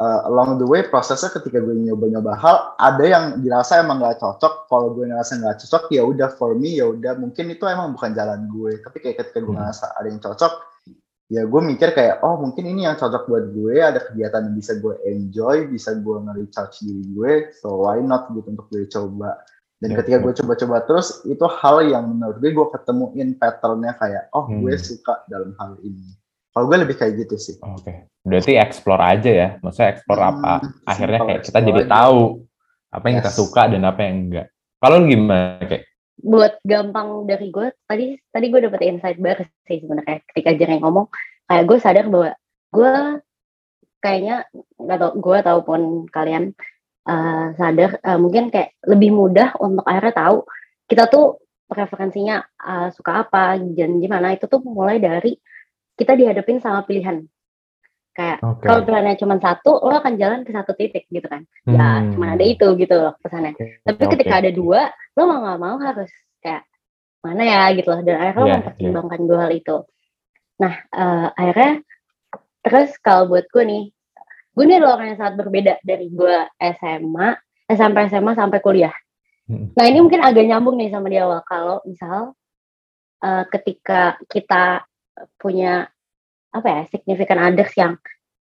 eh, 0.00 0.20
along 0.26 0.58
the 0.58 0.66
way 0.66 0.82
prosesnya 0.82 1.30
ketika 1.30 1.62
gue 1.62 1.76
nyoba-nyoba 1.78 2.34
hal 2.34 2.56
ada 2.74 3.04
yang 3.04 3.24
dirasa 3.38 3.78
emang 3.78 4.02
nggak 4.02 4.18
cocok. 4.18 4.66
Kalau 4.66 4.96
gue 4.96 5.06
ngerasa 5.06 5.38
nggak 5.38 5.56
cocok 5.62 5.84
ya 5.92 6.02
udah 6.02 6.28
for 6.34 6.56
me 6.56 6.74
ya 6.74 6.88
udah. 6.88 7.14
Mungkin 7.14 7.52
itu 7.52 7.62
emang 7.64 7.94
bukan 7.94 8.10
jalan 8.10 8.48
gue. 8.48 8.82
Tapi 8.82 8.98
kayak 8.98 9.16
ketika 9.22 9.38
gue 9.38 9.52
Hmm. 9.52 9.60
ngerasa 9.62 9.86
ada 9.94 10.06
yang 10.08 10.18
cocok 10.18 10.54
ya 11.32 11.48
gue 11.48 11.60
mikir 11.64 11.96
kayak 11.96 12.20
oh 12.20 12.36
mungkin 12.36 12.64
ini 12.66 12.84
yang 12.84 12.96
cocok 12.98 13.24
buat 13.24 13.44
gue. 13.54 13.76
Ada 13.78 14.00
kegiatan 14.10 14.42
yang 14.50 14.56
bisa 14.56 14.72
gue 14.76 14.94
enjoy 15.06 15.56
bisa 15.70 15.94
gue 15.94 16.16
nge-recharge 16.18 16.76
diri 16.82 17.04
gue. 17.12 17.32
So 17.54 17.86
why 17.86 18.00
not 18.02 18.32
gitu 18.34 18.48
untuk 18.50 18.66
gue 18.68 18.88
coba 18.90 19.38
dan 19.82 19.88
Ya, 19.88 19.96
ketika 19.98 20.18
gue 20.18 20.32
coba-coba 20.32 20.76
terus 20.82 21.26
itu 21.26 21.42
hal 21.42 21.82
yang 21.84 22.06
menurut 22.06 22.38
gue 22.38 22.50
gue 22.50 22.66
ketemuin 22.70 23.34
patternnya 23.34 23.92
kayak 23.94 24.30
oh 24.30 24.46
gue 24.46 24.70
Hmm. 24.70 24.78
suka 24.80 25.26
dalam 25.26 25.52
hal 25.56 25.74
ini 25.80 26.14
kalau 26.50 26.70
gue 26.70 26.78
lebih 26.78 26.94
kayak 26.94 27.18
gitu 27.18 27.34
sih 27.34 27.56
Oke. 27.58 28.06
Berarti 28.22 28.54
explore 28.54 29.02
aja 29.02 29.26
ya. 29.26 29.48
Maksudnya 29.58 29.88
explore 29.90 30.22
apa? 30.22 30.52
Hmm, 30.56 30.70
Akhirnya 30.84 31.18
simple 31.18 31.28
kayak 31.28 31.42
kita 31.42 31.58
jadi 31.60 31.82
aja. 31.82 31.90
tahu 31.90 32.18
apa 32.88 33.04
yang 33.04 33.16
kita 33.18 33.28
Yes. 33.28 33.38
suka 33.40 33.62
dan 33.66 33.82
apa 33.82 34.00
yang 34.00 34.16
enggak. 34.22 34.46
Kalau 34.78 34.94
lu 34.96 35.06
gimana 35.08 35.42
kayak? 35.60 35.84
buat 36.22 36.54
gampang 36.62 37.08
dari 37.24 37.50
gue 37.50 37.66
tadi 37.82 38.06
tadi 38.30 38.46
gue 38.46 38.60
dapet 38.62 38.80
insight 38.84 39.18
baru 39.18 39.42
sih 39.66 39.82
sebenarnya 39.82 40.22
ketika 40.30 40.50
Jerry 40.54 40.78
ngomong 40.78 41.10
kayak 41.42 41.64
gue 41.66 41.78
sadar 41.78 42.06
bahwa 42.06 42.30
gue 42.70 42.92
kayaknya 43.98 44.46
nggak 44.76 44.98
tau 44.98 45.10
gue 45.14 45.36
ataupun 45.36 45.80
kalian 46.08 46.54
eh, 47.02 47.46
sadar 47.58 47.90
eh, 47.98 48.18
mungkin 48.18 48.50
kayak 48.50 48.78
lebih 48.86 49.10
mudah 49.10 49.58
untuk 49.58 49.82
akhirnya 49.86 50.14
tahu 50.14 50.36
kita 50.86 51.08
tuh 51.08 51.40
preferensinya 51.66 52.42
eh, 52.44 52.88
suka 52.92 53.24
apa 53.26 53.56
dan 53.58 53.98
gimana. 53.98 54.34
Itu 54.36 54.46
tuh 54.46 54.60
mulai 54.62 54.98
dari 55.00 55.34
kita 55.96 56.16
dihadapin 56.16 56.58
sama 56.58 56.82
pilihan. 56.84 57.24
Kayak 58.12 58.44
Oke. 58.44 58.68
kalau 58.68 58.84
pilihannya 58.84 59.16
cuma 59.16 59.40
satu 59.40 59.80
lo 59.80 59.96
akan 59.96 60.20
jalan 60.20 60.44
ke 60.44 60.52
satu 60.52 60.76
titik 60.76 61.08
gitu 61.08 61.24
kan. 61.26 61.48
Ya 61.64 62.04
Hmm. 62.04 62.12
cuma 62.12 62.26
ada 62.36 62.44
itu 62.44 62.66
gitu 62.76 62.92
loh 62.92 63.16
pesannya. 63.24 63.56
Oke, 63.56 63.80
tapi 63.88 64.02
oke. 64.04 64.10
ketika 64.16 64.34
ada 64.44 64.50
dua 64.52 64.92
lo 65.16 65.22
mau 65.24 65.40
nggak 65.40 65.60
mau 65.60 65.76
harus 65.80 66.12
kayak 66.44 66.68
mana 67.24 67.42
ya? 67.46 67.62
gitu 67.72 67.88
loh. 67.88 68.00
Dan 68.04 68.20
akhirnya 68.20 68.36
lo 68.36 68.46
Iya, 68.48 68.56
mempertimbangkan 68.60 69.20
dua 69.24 69.38
hal 69.48 69.52
itu. 69.56 69.76
Nah 70.60 70.74
eh, 70.92 71.26
akhirnya 71.40 71.72
terus 72.62 72.90
kalau 73.00 73.32
buat 73.32 73.48
gue 73.48 73.64
nih 73.64 73.84
gue 74.52 74.64
nih 74.68 74.76
adalah 74.80 75.00
orang 75.00 75.06
yang 75.12 75.18
sangat 75.20 75.34
berbeda 75.40 75.74
dari 75.82 76.06
gue 76.12 76.34
SMA 76.60 77.28
eh, 77.68 77.76
sampai 77.76 78.02
SMA 78.08 78.32
sampai 78.36 78.60
kuliah 78.60 78.94
Hmm. 79.42 79.74
nah 79.74 79.90
ini 79.90 79.98
mungkin 79.98 80.22
agak 80.22 80.46
nyambung 80.46 80.78
nih 80.78 80.94
sama 80.94 81.10
di 81.10 81.18
awal 81.18 81.42
kalau 81.42 81.82
misal 81.82 82.30
eh, 83.20 83.44
ketika 83.50 84.14
kita 84.30 84.86
punya 85.34 85.90
apa 86.54 86.68
ya 86.70 86.80
significant 86.86 87.42
others 87.42 87.74
yang 87.74 87.98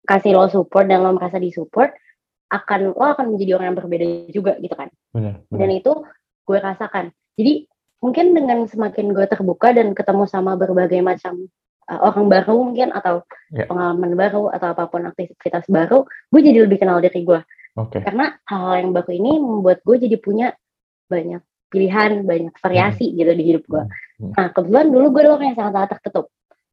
kasih 0.08 0.32
lo 0.32 0.48
support 0.48 0.88
dan 0.88 1.04
lo 1.04 1.12
merasa 1.12 1.36
disupport 1.36 1.92
akan 2.48 2.96
lo 2.96 3.04
akan 3.12 3.36
menjadi 3.36 3.60
orang 3.60 3.66
yang 3.74 3.78
berbeda 3.78 4.06
juga 4.32 4.56
gitu 4.56 4.72
kan 4.72 4.88
Benar, 5.12 5.44
dan 5.52 5.68
benar. 5.68 5.78
itu 5.84 5.92
gue 6.48 6.58
rasakan 6.64 7.04
jadi 7.36 7.54
mungkin 8.00 8.26
dengan 8.32 8.58
semakin 8.64 9.06
gue 9.12 9.26
terbuka 9.28 9.76
dan 9.76 9.92
ketemu 9.92 10.24
sama 10.24 10.56
berbagai 10.56 11.04
macam 11.04 11.44
uh, 11.44 11.65
orang 11.88 12.26
baru 12.26 12.54
mungkin 12.66 12.90
atau 12.90 13.22
Ya. 13.46 13.62
pengalaman 13.70 14.18
baru 14.18 14.50
atau 14.50 14.74
apa 14.74 14.90
pun 14.90 15.06
aktivitas 15.06 15.70
baru 15.70 16.02
gue 16.34 16.40
jadi 16.42 16.66
lebih 16.66 16.82
kenal 16.82 16.98
diri 16.98 17.22
gue 17.22 17.40
Oke. 17.78 18.02
karena 18.02 18.34
hal 18.42 18.82
yang 18.82 18.90
baru 18.90 19.10
ini 19.14 19.38
membuat 19.38 19.86
gue 19.86 20.02
jadi 20.02 20.18
punya 20.18 20.50
banyak 21.06 21.38
pilihan 21.70 22.26
banyak 22.26 22.54
variasi 22.58 23.14
gitu 23.14 23.30
di 23.30 23.44
hidup 23.46 23.64
gue 23.70 23.84
Hmm. 24.16 24.32
nah 24.32 24.48
kebetulan 24.48 24.88
dulu 24.90 25.06
gue 25.12 25.22
orang 25.28 25.46
yang 25.52 25.58
sangat-sangat 25.60 25.90
tertutup 26.00 26.26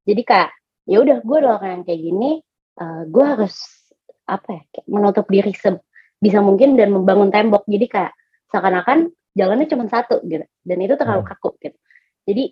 jadi 0.08 0.22
kayak 0.24 0.50
ya 0.88 0.98
udah 1.03 1.17
gue 1.22 1.38
adalah 1.38 1.55
orang 1.60 1.72
yang 1.75 1.84
kayak 1.84 2.01
gini 2.01 2.32
uh, 2.79 3.03
gue 3.05 3.25
harus 3.27 3.55
apa 4.25 4.48
ya 4.50 4.62
kayak 4.72 4.88
menutup 4.88 5.25
diri 5.27 5.51
sebisa 5.53 6.39
mungkin 6.39 6.79
dan 6.79 6.89
membangun 6.96 7.29
tembok 7.29 7.67
jadi 7.67 7.86
kayak 7.86 8.13
seakan-akan 8.48 9.12
jalannya 9.36 9.67
cuma 9.67 9.86
satu 9.91 10.24
gitu 10.24 10.41
dan 10.63 10.77
itu 10.79 10.96
terlalu 10.96 11.22
Hmm. 11.22 11.29
kaku 11.36 11.50
gitu 11.62 11.77
jadi 12.24 12.43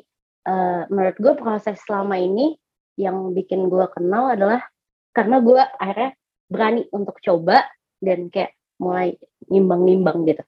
uh, 0.47 0.87
menurut 0.87 1.17
gue 1.17 1.33
proses 1.37 1.77
selama 1.85 2.17
ini 2.17 2.57
yang 2.99 3.33
bikin 3.33 3.67
gue 3.67 3.85
kenal 3.93 4.33
adalah 4.33 4.61
karena 5.11 5.41
gue 5.41 5.61
akhirnya 5.79 6.11
berani 6.51 6.83
untuk 6.91 7.17
coba 7.23 7.65
dan 8.01 8.27
kayak 8.27 8.55
mulai 8.81 9.15
nimbang-nimbang 9.47 10.25
gitu 10.27 10.43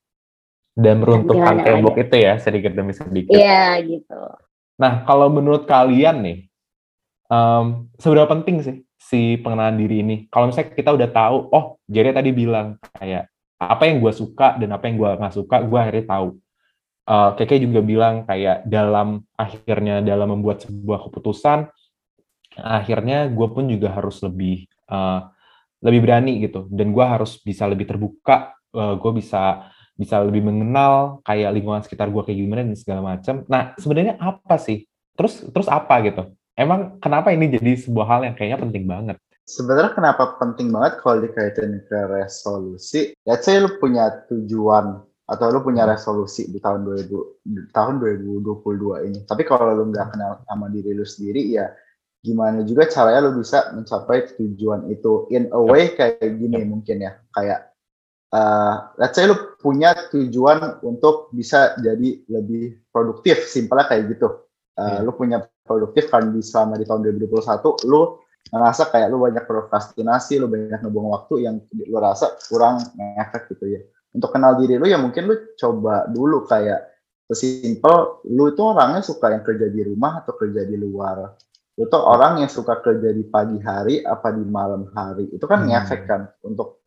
Dan 0.73 1.05
meruntuhkan 1.05 1.61
tembok 1.61 2.01
itu 2.01 2.17
ya 2.17 2.41
sedikit 2.41 2.73
demi 2.73 2.97
sedikit. 2.97 3.37
iya 3.37 3.77
gitu 3.85 4.17
Nah, 4.77 5.05
kalau 5.05 5.29
menurut 5.29 5.69
kalian 5.69 6.25
nih, 6.25 6.37
em, 7.29 7.65
seberapa 8.01 8.29
penting 8.33 8.57
sih 8.65 8.77
si 8.97 9.37
pengenalan 9.37 9.77
diri 9.77 10.01
ini? 10.01 10.15
Kalau 10.33 10.49
misalnya 10.49 10.73
kita 10.73 10.89
udah 10.93 11.09
tahu, 11.13 11.37
oh, 11.53 11.65
Jerry 11.85 12.11
tadi 12.15 12.33
bilang 12.33 12.81
kayak 12.97 13.29
apa 13.61 13.83
yang 13.87 14.01
gue 14.01 14.11
suka 14.11 14.57
dan 14.57 14.73
apa 14.73 14.89
yang 14.89 14.97
gue 14.97 15.09
nggak 15.21 15.35
suka, 15.35 15.61
gue 15.63 15.79
akhirnya 15.79 16.05
tahu. 16.09 16.27
Eh, 17.03 17.31
Keke 17.35 17.59
juga 17.59 17.83
bilang 17.83 18.23
kayak 18.23 18.63
dalam 18.63 19.23
akhirnya 19.35 19.99
dalam 19.99 20.39
membuat 20.39 20.63
sebuah 20.63 21.03
keputusan, 21.09 21.67
akhirnya 22.59 23.27
gue 23.27 23.47
pun 23.51 23.67
juga 23.67 23.91
harus 23.91 24.23
lebih 24.23 24.67
eh, 24.69 25.19
lebih 25.83 25.99
berani 25.99 26.39
gitu, 26.47 26.71
dan 26.71 26.95
gue 26.95 27.03
harus 27.03 27.43
bisa 27.43 27.67
lebih 27.67 27.83
terbuka, 27.83 28.55
gue 28.71 29.11
bisa 29.19 29.67
bisa 29.99 30.15
lebih 30.23 30.39
mengenal 30.47 31.19
kayak 31.27 31.51
lingkungan 31.53 31.83
sekitar 31.83 32.07
gue 32.07 32.23
kayak 32.23 32.39
gimana 32.39 32.63
dan 32.63 32.77
segala 32.79 33.01
macam. 33.03 33.43
Nah, 33.51 33.75
sebenarnya 33.75 34.15
apa 34.15 34.55
sih? 34.55 34.87
Terus 35.13 35.43
terus 35.51 35.67
apa 35.67 35.99
gitu? 36.07 36.31
Emang 36.55 36.97
kenapa 37.03 37.35
ini 37.35 37.51
jadi 37.51 37.75
sebuah 37.83 38.07
hal 38.07 38.21
yang 38.31 38.35
kayaknya 38.39 38.63
penting 38.63 38.87
banget? 38.87 39.19
sebenarnya 39.43 39.91
kenapa 39.91 40.39
penting 40.39 40.71
banget 40.71 41.03
kalau 41.03 41.19
dikaitin 41.19 41.83
ke 41.83 41.99
resolusi 42.07 43.11
let's 43.27 43.43
say 43.43 43.59
lu 43.59 43.75
punya 43.79 44.23
tujuan 44.31 45.03
atau 45.33 45.49
lu 45.49 45.65
punya 45.65 45.89
resolusi 45.89 46.45
di 46.53 46.61
tahun 46.61 46.85
2000 46.85 47.09
di 47.49 47.61
tahun 47.73 47.97
2022 47.97 49.09
ini 49.09 49.19
tapi 49.25 49.41
kalau 49.43 49.73
lu 49.73 49.89
nggak 49.89 50.13
kenal 50.13 50.45
sama 50.45 50.69
diri 50.69 50.93
lu 50.93 51.01
sendiri 51.01 51.41
ya 51.57 51.73
gimana 52.21 52.61
juga 52.63 52.85
caranya 52.87 53.25
lu 53.27 53.41
bisa 53.41 53.73
mencapai 53.73 54.37
tujuan 54.37 54.87
itu 54.93 55.25
in 55.33 55.49
a 55.49 55.59
way 55.59 55.91
kayak 55.97 56.21
gini 56.21 56.61
mungkin 56.63 57.03
ya 57.03 57.17
kayak 57.33 57.73
uh, 58.31 58.93
let's 59.01 59.17
say 59.17 59.25
lu 59.25 59.35
punya 59.57 59.91
tujuan 60.13 60.79
untuk 60.85 61.33
bisa 61.33 61.73
jadi 61.81 62.21
lebih 62.29 62.85
produktif 62.93 63.49
simpelnya 63.49 63.89
kayak 63.89 64.13
gitu 64.13 64.43
Uh, 64.73 64.97
Iya. 64.97 65.05
lu 65.05 65.13
punya 65.13 65.37
produktif 65.69 66.09
kan 66.09 66.33
di 66.33 66.41
selama 66.41 66.81
di 66.81 66.85
tahun 66.89 67.05
2021 67.05 67.85
lu 67.85 68.17
ngerasa 68.49 68.89
kayak 68.89 69.07
lu 69.13 69.21
banyak 69.21 69.45
prokrastinasi, 69.45 70.41
lu 70.41 70.49
banyak 70.49 70.81
ngebuang 70.81 71.09
waktu 71.13 71.45
yang 71.45 71.61
lu 71.69 71.97
rasa 72.01 72.33
kurang 72.49 72.81
ngefek 72.97 73.53
gitu 73.53 73.65
ya. 73.69 73.81
Untuk 74.13 74.29
kenal 74.29 74.55
diri 74.55 74.77
lu 74.77 74.85
ya 74.85 75.01
mungkin 75.01 75.25
lu 75.25 75.35
coba 75.57 76.05
dulu 76.05 76.45
kayak 76.45 76.93
sesimpel 77.25 78.21
lu 78.29 78.53
itu 78.53 78.61
orangnya 78.61 79.01
suka 79.01 79.33
yang 79.33 79.41
kerja 79.41 79.67
di 79.67 79.81
rumah 79.81 80.21
atau 80.21 80.37
kerja 80.37 80.61
di 80.63 80.77
luar. 80.77 81.33
Lu 81.73 81.89
tuh 81.89 82.05
orang 82.05 82.45
yang 82.45 82.51
suka 82.51 82.77
kerja 82.77 83.09
di 83.09 83.25
pagi 83.25 83.57
hari 83.57 84.05
apa 84.05 84.29
di 84.29 84.45
malam 84.45 84.85
hari. 84.93 85.33
Itu 85.33 85.49
kan 85.49 85.65
Hmm. 85.65 85.73
ngefek 85.73 86.05
kan 86.05 86.29
untuk 86.45 86.85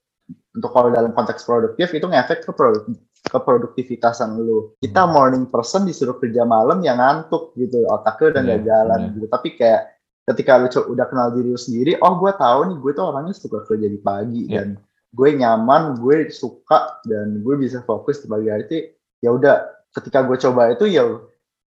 untuk 0.55 0.71
kalau 0.73 0.89
dalam 0.91 1.13
konteks 1.13 1.43
produktif 1.43 1.91
itu 1.93 2.07
ngefek 2.07 2.47
ke 2.47 2.53
produk 2.55 2.87
ke 3.27 3.39
produktivitasan 3.43 4.39
lu. 4.39 4.79
Kita 4.79 5.03
Hmm. 5.03 5.13
morning 5.13 5.45
person 5.51 5.83
disuruh 5.83 6.15
kerja 6.17 6.47
malam 6.47 6.79
yang 6.81 7.03
ngantuk 7.03 7.59
gitu, 7.59 7.83
otaknya 7.91 8.39
udah 8.39 8.43
nggak 8.47 8.61
Iya, 8.63 8.67
jalan 8.71 9.01
iya. 9.03 9.11
gitu. 9.19 9.27
Tapi 9.27 9.49
kayak 9.59 9.83
ketika 10.27 10.53
lu 10.63 10.67
udah 10.71 11.07
kenal 11.11 11.29
diri 11.35 11.49
lu 11.51 11.59
sendiri, 11.59 11.99
oh 11.99 12.15
gue 12.19 12.33
tahu 12.35 12.59
nih 12.71 12.77
gue 12.79 12.93
tuh 12.95 13.05
orangnya 13.11 13.35
suka 13.35 13.67
kerja 13.67 13.87
di 13.87 13.99
pagi 13.99 14.47
Iya. 14.47 14.55
dan 14.63 14.69
gue 15.17 15.31
nyaman, 15.33 15.97
gue 15.97 16.29
suka 16.29 17.01
dan 17.09 17.41
gue 17.41 17.55
bisa 17.57 17.81
fokus 17.83 18.21
di 18.21 18.29
pagi 18.29 18.53
hari 18.53 18.65
itu. 18.69 18.77
Ya 19.25 19.33
udah, 19.33 19.57
ketika 19.97 20.21
gue 20.29 20.37
coba 20.37 20.69
itu 20.71 20.85
ya 20.87 21.09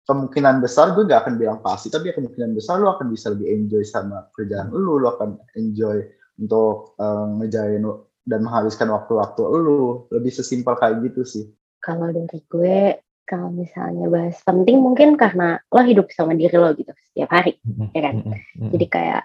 kemungkinan 0.06 0.62
besar 0.62 0.94
gue 0.94 1.06
gak 1.06 1.25
akan 1.25 1.36
bilang 1.38 1.60
pasti, 1.62 1.89
tapi 1.89 2.10
ya 2.10 2.18
kemungkinan 2.18 2.53
besar 2.53 2.77
lu 2.77 2.89
akan 2.89 3.10
bisa 3.10 3.34
lebih 3.34 3.50
enjoy 3.50 3.82
sama 3.82 4.29
kerjaan 4.34 4.70
lu, 4.70 4.98
lu 4.98 5.06
akan 5.06 5.41
enjoy 5.53 6.06
untuk 6.38 6.94
eh, 6.98 7.25
ngejain 7.41 7.82
dan 8.25 8.39
menghabiskan 8.46 8.94
waktu-waktu 8.94 9.41
lu. 9.58 10.06
Lebih 10.13 10.29
sesimpel 10.29 10.77
kayak 10.77 11.01
gitu 11.10 11.25
sih. 11.25 11.46
kalau 11.79 12.12
dari 12.12 12.44
gue 12.46 12.77
kalau 13.24 13.50
misalnya 13.50 14.12
bahas 14.12 14.36
penting 14.44 14.84
mungkin 14.84 15.15
karena 15.15 15.62
lo 15.70 15.79
hidup 15.79 16.12
sama 16.12 16.36
diri 16.36 16.58
lo 16.60 16.75
gitu 16.75 16.91
setiap 16.91 17.29
hari 17.32 17.56
Ya 17.96 18.01
kan? 18.03 18.13
jadi 18.58 18.86
kayak 18.89 19.22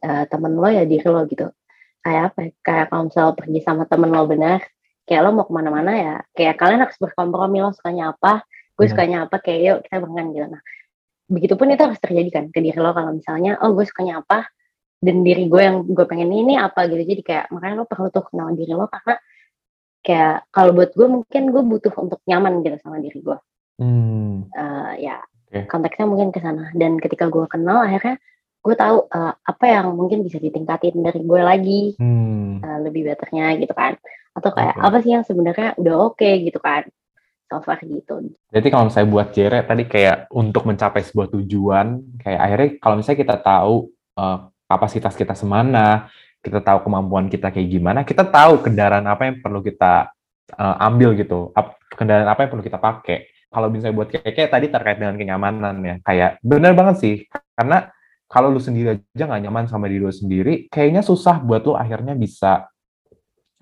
eh, 0.00 0.24
temen 0.30 0.54
lo 0.54 0.68
ya 0.70 0.86
diri 0.86 1.02
lo 1.02 1.24
gitu 1.26 1.50
kayak 2.00 2.22
apa 2.32 2.38
ya? 2.42 2.50
kayak 2.64 2.84
kalau 2.90 3.02
misalnya 3.08 3.34
pergi 3.36 3.60
sama 3.64 3.82
temen 3.86 4.10
lo 4.12 4.24
benar 4.24 4.60
kayak 5.04 5.20
lo 5.26 5.30
mau 5.34 5.44
ke 5.48 5.52
mana-mana 5.52 5.92
ya 5.96 6.16
kayak 6.36 6.54
kalian 6.60 6.80
harus 6.86 6.96
berkompromi 7.00 7.58
lo 7.60 7.70
sukanya 7.76 8.14
apa 8.16 8.44
gue 8.48 8.84
Benar. 8.86 8.90
sukanya 8.92 9.18
apa 9.28 9.36
kayak 9.42 9.60
yuk 9.60 9.78
kita 9.84 9.96
barengan 10.00 10.26
gitu 10.32 10.46
nah 10.48 10.62
begitupun 11.30 11.66
itu 11.70 11.82
harus 11.86 12.00
terjadi 12.02 12.30
kan 12.30 12.44
ke 12.50 12.58
diri 12.58 12.78
lo 12.80 12.90
kalau 12.90 13.10
misalnya 13.14 13.60
oh 13.62 13.70
gue 13.76 13.84
sukanya 13.86 14.24
apa 14.24 14.48
dan 15.00 15.24
diri 15.24 15.48
gue 15.48 15.62
yang 15.62 15.76
gue 15.88 16.04
pengen 16.08 16.28
ini 16.32 16.60
apa 16.60 16.88
gitu 16.88 17.02
jadi 17.04 17.22
kayak 17.24 17.44
makanya 17.52 17.74
lo 17.80 17.84
perlu 17.88 18.08
tuh 18.12 18.24
kenal 18.28 18.52
diri 18.52 18.72
lo 18.74 18.88
karena 18.90 19.14
kayak 20.00 20.48
kalau 20.48 20.72
buat 20.72 20.90
gue 20.96 21.08
mungkin 21.08 21.42
gue 21.52 21.62
butuh 21.64 21.92
untuk 22.00 22.20
nyaman 22.24 22.64
gitu 22.64 22.76
sama 22.80 22.98
diri 23.00 23.20
gue 23.20 23.38
Hmm. 23.80 24.44
Eh, 24.52 25.08
ya 25.08 25.24
Oke. 25.48 25.64
konteksnya 25.64 26.04
mungkin 26.04 26.28
ke 26.36 26.44
sana 26.44 26.68
dan 26.76 27.00
ketika 27.00 27.32
gue 27.32 27.48
kenal 27.48 27.80
akhirnya 27.80 28.20
gue 28.60 28.74
tahu 28.76 29.08
eh, 29.08 29.32
apa 29.40 29.64
yang 29.64 29.96
mungkin 29.96 30.20
bisa 30.20 30.36
ditingkatin 30.36 31.00
dari 31.00 31.20
gue 31.24 31.40
lagi 31.40 31.82
Hmm. 31.96 32.60
eh, 32.60 32.78
lebih 32.84 33.08
betternya 33.08 33.56
gitu 33.56 33.72
kan 33.72 33.96
atau 34.30 34.50
kayak 34.52 34.76
Oke. 34.78 34.84
apa 34.86 34.96
sih 35.02 35.10
yang 35.16 35.24
sebenarnya 35.24 35.74
udah 35.80 35.94
oke 36.12 36.30
gitu 36.44 36.60
kan 36.62 36.86
so 37.50 37.58
far 37.66 37.82
gitu 37.82 38.30
Jadi 38.54 38.66
kalau 38.70 38.86
misalnya 38.86 39.10
buat 39.10 39.28
Jere 39.34 39.60
tadi 39.66 39.82
kayak 39.90 40.30
untuk 40.30 40.70
mencapai 40.70 41.02
sebuah 41.02 41.34
tujuan, 41.34 41.86
kayak 42.22 42.40
akhirnya 42.40 42.68
kalau 42.78 42.94
misalnya 42.94 43.20
kita 43.26 43.36
tahu 43.42 43.74
eh, 44.14 44.38
kapasitas 44.70 45.14
kita 45.18 45.34
semana, 45.34 46.06
kita 46.46 46.62
tahu 46.62 46.86
kemampuan 46.86 47.26
kita 47.26 47.50
kayak 47.50 47.66
gimana, 47.66 48.06
kita 48.06 48.22
tahu 48.22 48.62
kendaraan 48.62 49.02
apa 49.02 49.26
yang 49.26 49.36
perlu 49.42 49.66
kita 49.66 50.14
eh, 50.54 50.76
ambil 50.86 51.18
gitu, 51.18 51.50
ap- 51.58 51.74
kendaraan 51.90 52.30
apa 52.30 52.46
yang 52.46 52.50
perlu 52.54 52.62
kita 52.62 52.78
pakai. 52.78 53.18
Kalau 53.50 53.66
misalnya 53.66 53.98
buat 53.98 54.14
keke 54.14 54.46
tadi 54.46 54.70
terkait 54.70 55.02
dengan 55.02 55.18
kenyamanan 55.18 55.74
ya, 55.82 55.94
kayak 56.06 56.38
bener 56.38 56.70
banget 56.70 56.96
sih, 57.02 57.14
karena 57.58 57.90
kalau 58.30 58.54
lu 58.54 58.62
sendiri 58.62 59.02
aja 59.02 59.24
nggak 59.26 59.42
nyaman 59.42 59.66
sama 59.66 59.90
diri 59.90 60.06
lu 60.06 60.14
sendiri, 60.14 60.70
kayaknya 60.70 61.02
susah 61.02 61.42
buat 61.42 61.66
lu 61.66 61.74
akhirnya 61.74 62.14
bisa 62.14 62.70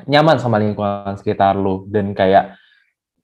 nyaman 0.05 0.37
sama 0.37 0.61
lingkungan 0.61 1.17
sekitar 1.17 1.57
lu 1.57 1.89
dan 1.89 2.13
kayak 2.13 2.55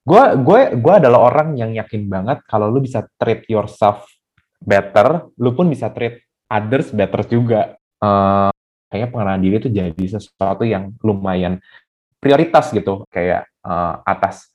gue 0.03 0.23
gue 0.41 0.61
gue 0.81 0.95
adalah 0.97 1.31
orang 1.31 1.55
yang 1.55 1.71
yakin 1.77 2.09
banget 2.09 2.43
kalau 2.49 2.73
lu 2.73 2.81
bisa 2.81 3.05
treat 3.21 3.45
yourself 3.47 4.09
better, 4.57 5.29
lu 5.37 5.53
pun 5.53 5.69
bisa 5.69 5.93
treat 5.93 6.25
others 6.49 6.89
better 6.97 7.21
juga. 7.29 7.77
Eh 8.01 8.51
kayaknya 8.89 9.09
pengenalan 9.13 9.43
diri 9.45 9.57
itu 9.61 9.71
jadi 9.75 10.05
sesuatu 10.17 10.65
yang 10.65 10.97
lumayan 11.05 11.61
prioritas 12.23 12.73
gitu, 12.73 13.05
kayak 13.13 13.45
eh, 13.45 13.95
atas 14.09 14.49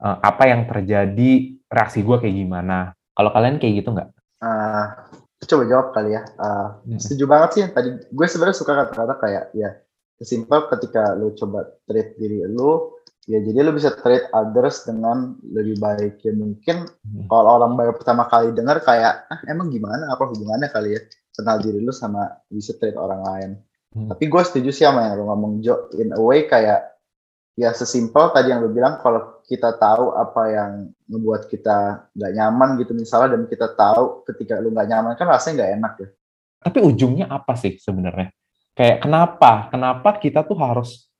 eh, 0.00 0.16
apa 0.24 0.48
yang 0.48 0.64
terjadi 0.64 1.30
reaksi 1.68 2.00
gue 2.00 2.16
kayak 2.16 2.32
gimana. 2.32 2.96
Kalau 3.12 3.28
kalian 3.28 3.60
kayak 3.60 3.84
gitu 3.84 3.92
nggak? 3.92 4.08
Eh, 4.40 4.86
coba 5.40 5.64
jawab 5.64 5.86
kali 5.92 6.10
ya. 6.12 6.22
Eh, 6.26 6.68
Hmm. 6.84 7.00
setuju 7.00 7.24
banget 7.24 7.50
sih 7.56 7.62
tadi. 7.68 7.88
Gue 8.08 8.26
sebenarnya 8.28 8.56
suka 8.56 8.72
kata-kata 8.76 9.14
kayak 9.16 9.44
ya 9.54 9.70
simpel 10.20 10.68
ketika 10.68 11.16
lu 11.16 11.32
coba 11.32 11.64
treat 11.88 12.12
diri 12.16 12.44
lu, 12.44 12.92
ya 13.24 13.40
jadi 13.40 13.64
lu 13.64 13.72
bisa 13.72 13.96
treat 13.96 14.28
others 14.30 14.84
dengan 14.84 15.40
lebih 15.40 15.80
baik. 15.80 16.20
Ya 16.20 16.32
mungkin 16.32 16.84
Hmm. 16.84 17.24
kalau 17.26 17.56
orang 17.56 17.72
baru 17.72 17.92
pertama 17.96 18.28
kali 18.28 18.52
dengar 18.52 18.84
kayak 18.84 19.28
ah, 19.28 19.40
emang 19.48 19.72
gimana 19.72 20.12
apa 20.12 20.28
hubungannya 20.28 20.68
kali 20.68 20.96
ya 20.96 21.00
kenal 21.32 21.56
diri 21.56 21.80
lu 21.80 21.88
sama 21.88 22.28
bisa 22.46 22.76
treat 22.76 23.00
orang 23.00 23.22
lain. 23.24 23.50
Hmm. 23.90 24.06
Tapi 24.12 24.28
gue 24.28 24.42
setuju 24.44 24.70
sih 24.70 24.84
sama 24.84 25.08
yang 25.08 25.18
lu 25.18 25.24
ngomong 25.26 25.64
Jo. 25.64 25.88
In 25.96 26.12
a 26.12 26.20
way 26.20 26.44
kayak 26.44 26.89
ya 27.60 27.76
sesimpel 27.76 28.32
tadi 28.32 28.48
yang 28.48 28.64
lu 28.64 28.72
bilang 28.72 28.96
kalau 29.04 29.44
kita 29.44 29.76
tahu 29.76 30.16
apa 30.16 30.42
yang 30.48 30.72
membuat 31.04 31.44
kita 31.44 32.08
nggak 32.16 32.32
nyaman 32.32 32.80
gitu 32.80 32.96
misalnya 32.96 33.36
dan 33.36 33.44
kita 33.44 33.76
tahu 33.76 34.24
ketika 34.24 34.56
lu 34.64 34.72
nggak 34.72 34.88
nyaman 34.88 35.12
kan 35.20 35.28
rasanya 35.28 35.54
nggak 35.60 35.72
enak 35.76 35.92
ya. 36.00 36.08
Tapi 36.60 36.78
ujungnya 36.80 37.26
apa 37.28 37.52
sih 37.60 37.76
sebenarnya? 37.76 38.32
Kayak 38.72 39.04
kenapa? 39.04 39.68
Kenapa 39.68 40.16
kita 40.16 40.40
tuh 40.40 40.56
harus 40.56 41.12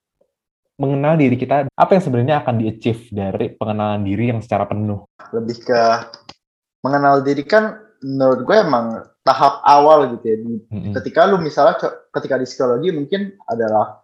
mengenal 0.80 1.20
diri 1.20 1.37
kita? 1.37 1.68
Apa 1.76 2.00
yang 2.00 2.02
sebenarnya 2.09 2.37
akan 2.40 2.54
di-achieve 2.56 3.02
dari 3.12 3.52
pengenalan 3.52 4.00
diri 4.00 4.32
yang 4.32 4.40
secara 4.40 4.64
penuh? 4.64 5.04
Lebih 5.37 5.56
ke 5.61 5.82
mengenal 6.80 7.20
diri 7.20 7.44
kan 7.44 7.76
menurut 8.00 8.49
gue 8.49 8.56
emang 8.56 9.04
tahap 9.20 9.61
awal 9.64 10.16
gitu 10.16 10.25
ya. 10.25 10.37
Di-. 10.40 10.92
Ketika 10.97 11.28
lu 11.28 11.37
misalnya 11.37 11.76
ketika 12.09 12.40
di 12.40 12.47
psikologi 12.49 12.88
mungkin 12.97 13.37
adalah 13.44 14.00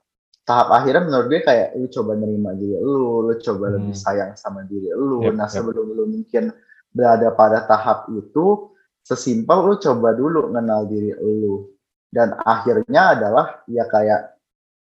tahap 0.46 0.70
akhirnya 0.70 1.02
menurut 1.02 1.26
gue 1.26 1.42
kayak 1.42 1.74
lu 1.74 1.90
coba 1.90 2.14
nerima 2.14 2.54
diri 2.54 2.78
lu, 2.78 3.26
lu 3.26 3.34
coba 3.42 3.64
Hmm. 3.66 3.74
lebih 3.82 3.96
sayang 3.98 4.32
sama 4.38 4.62
diri 4.62 4.94
lu. 4.94 5.26
Yep, 5.26 5.34
nah 5.34 5.50
yep. 5.50 5.54
sebelum 5.58 5.86
lu 5.90 6.06
mungkin 6.06 6.54
berada 6.94 7.34
pada 7.34 7.66
tahap 7.66 8.06
itu, 8.14 8.70
sesimpel 9.02 9.58
lu 9.66 9.74
coba 9.82 10.14
dulu 10.14 10.54
kenal 10.54 10.86
diri 10.86 11.10
lu. 11.18 11.66
Dan 12.14 12.38
akhirnya 12.46 13.18
adalah 13.18 13.66
ya 13.66 13.90
kayak 13.90 14.38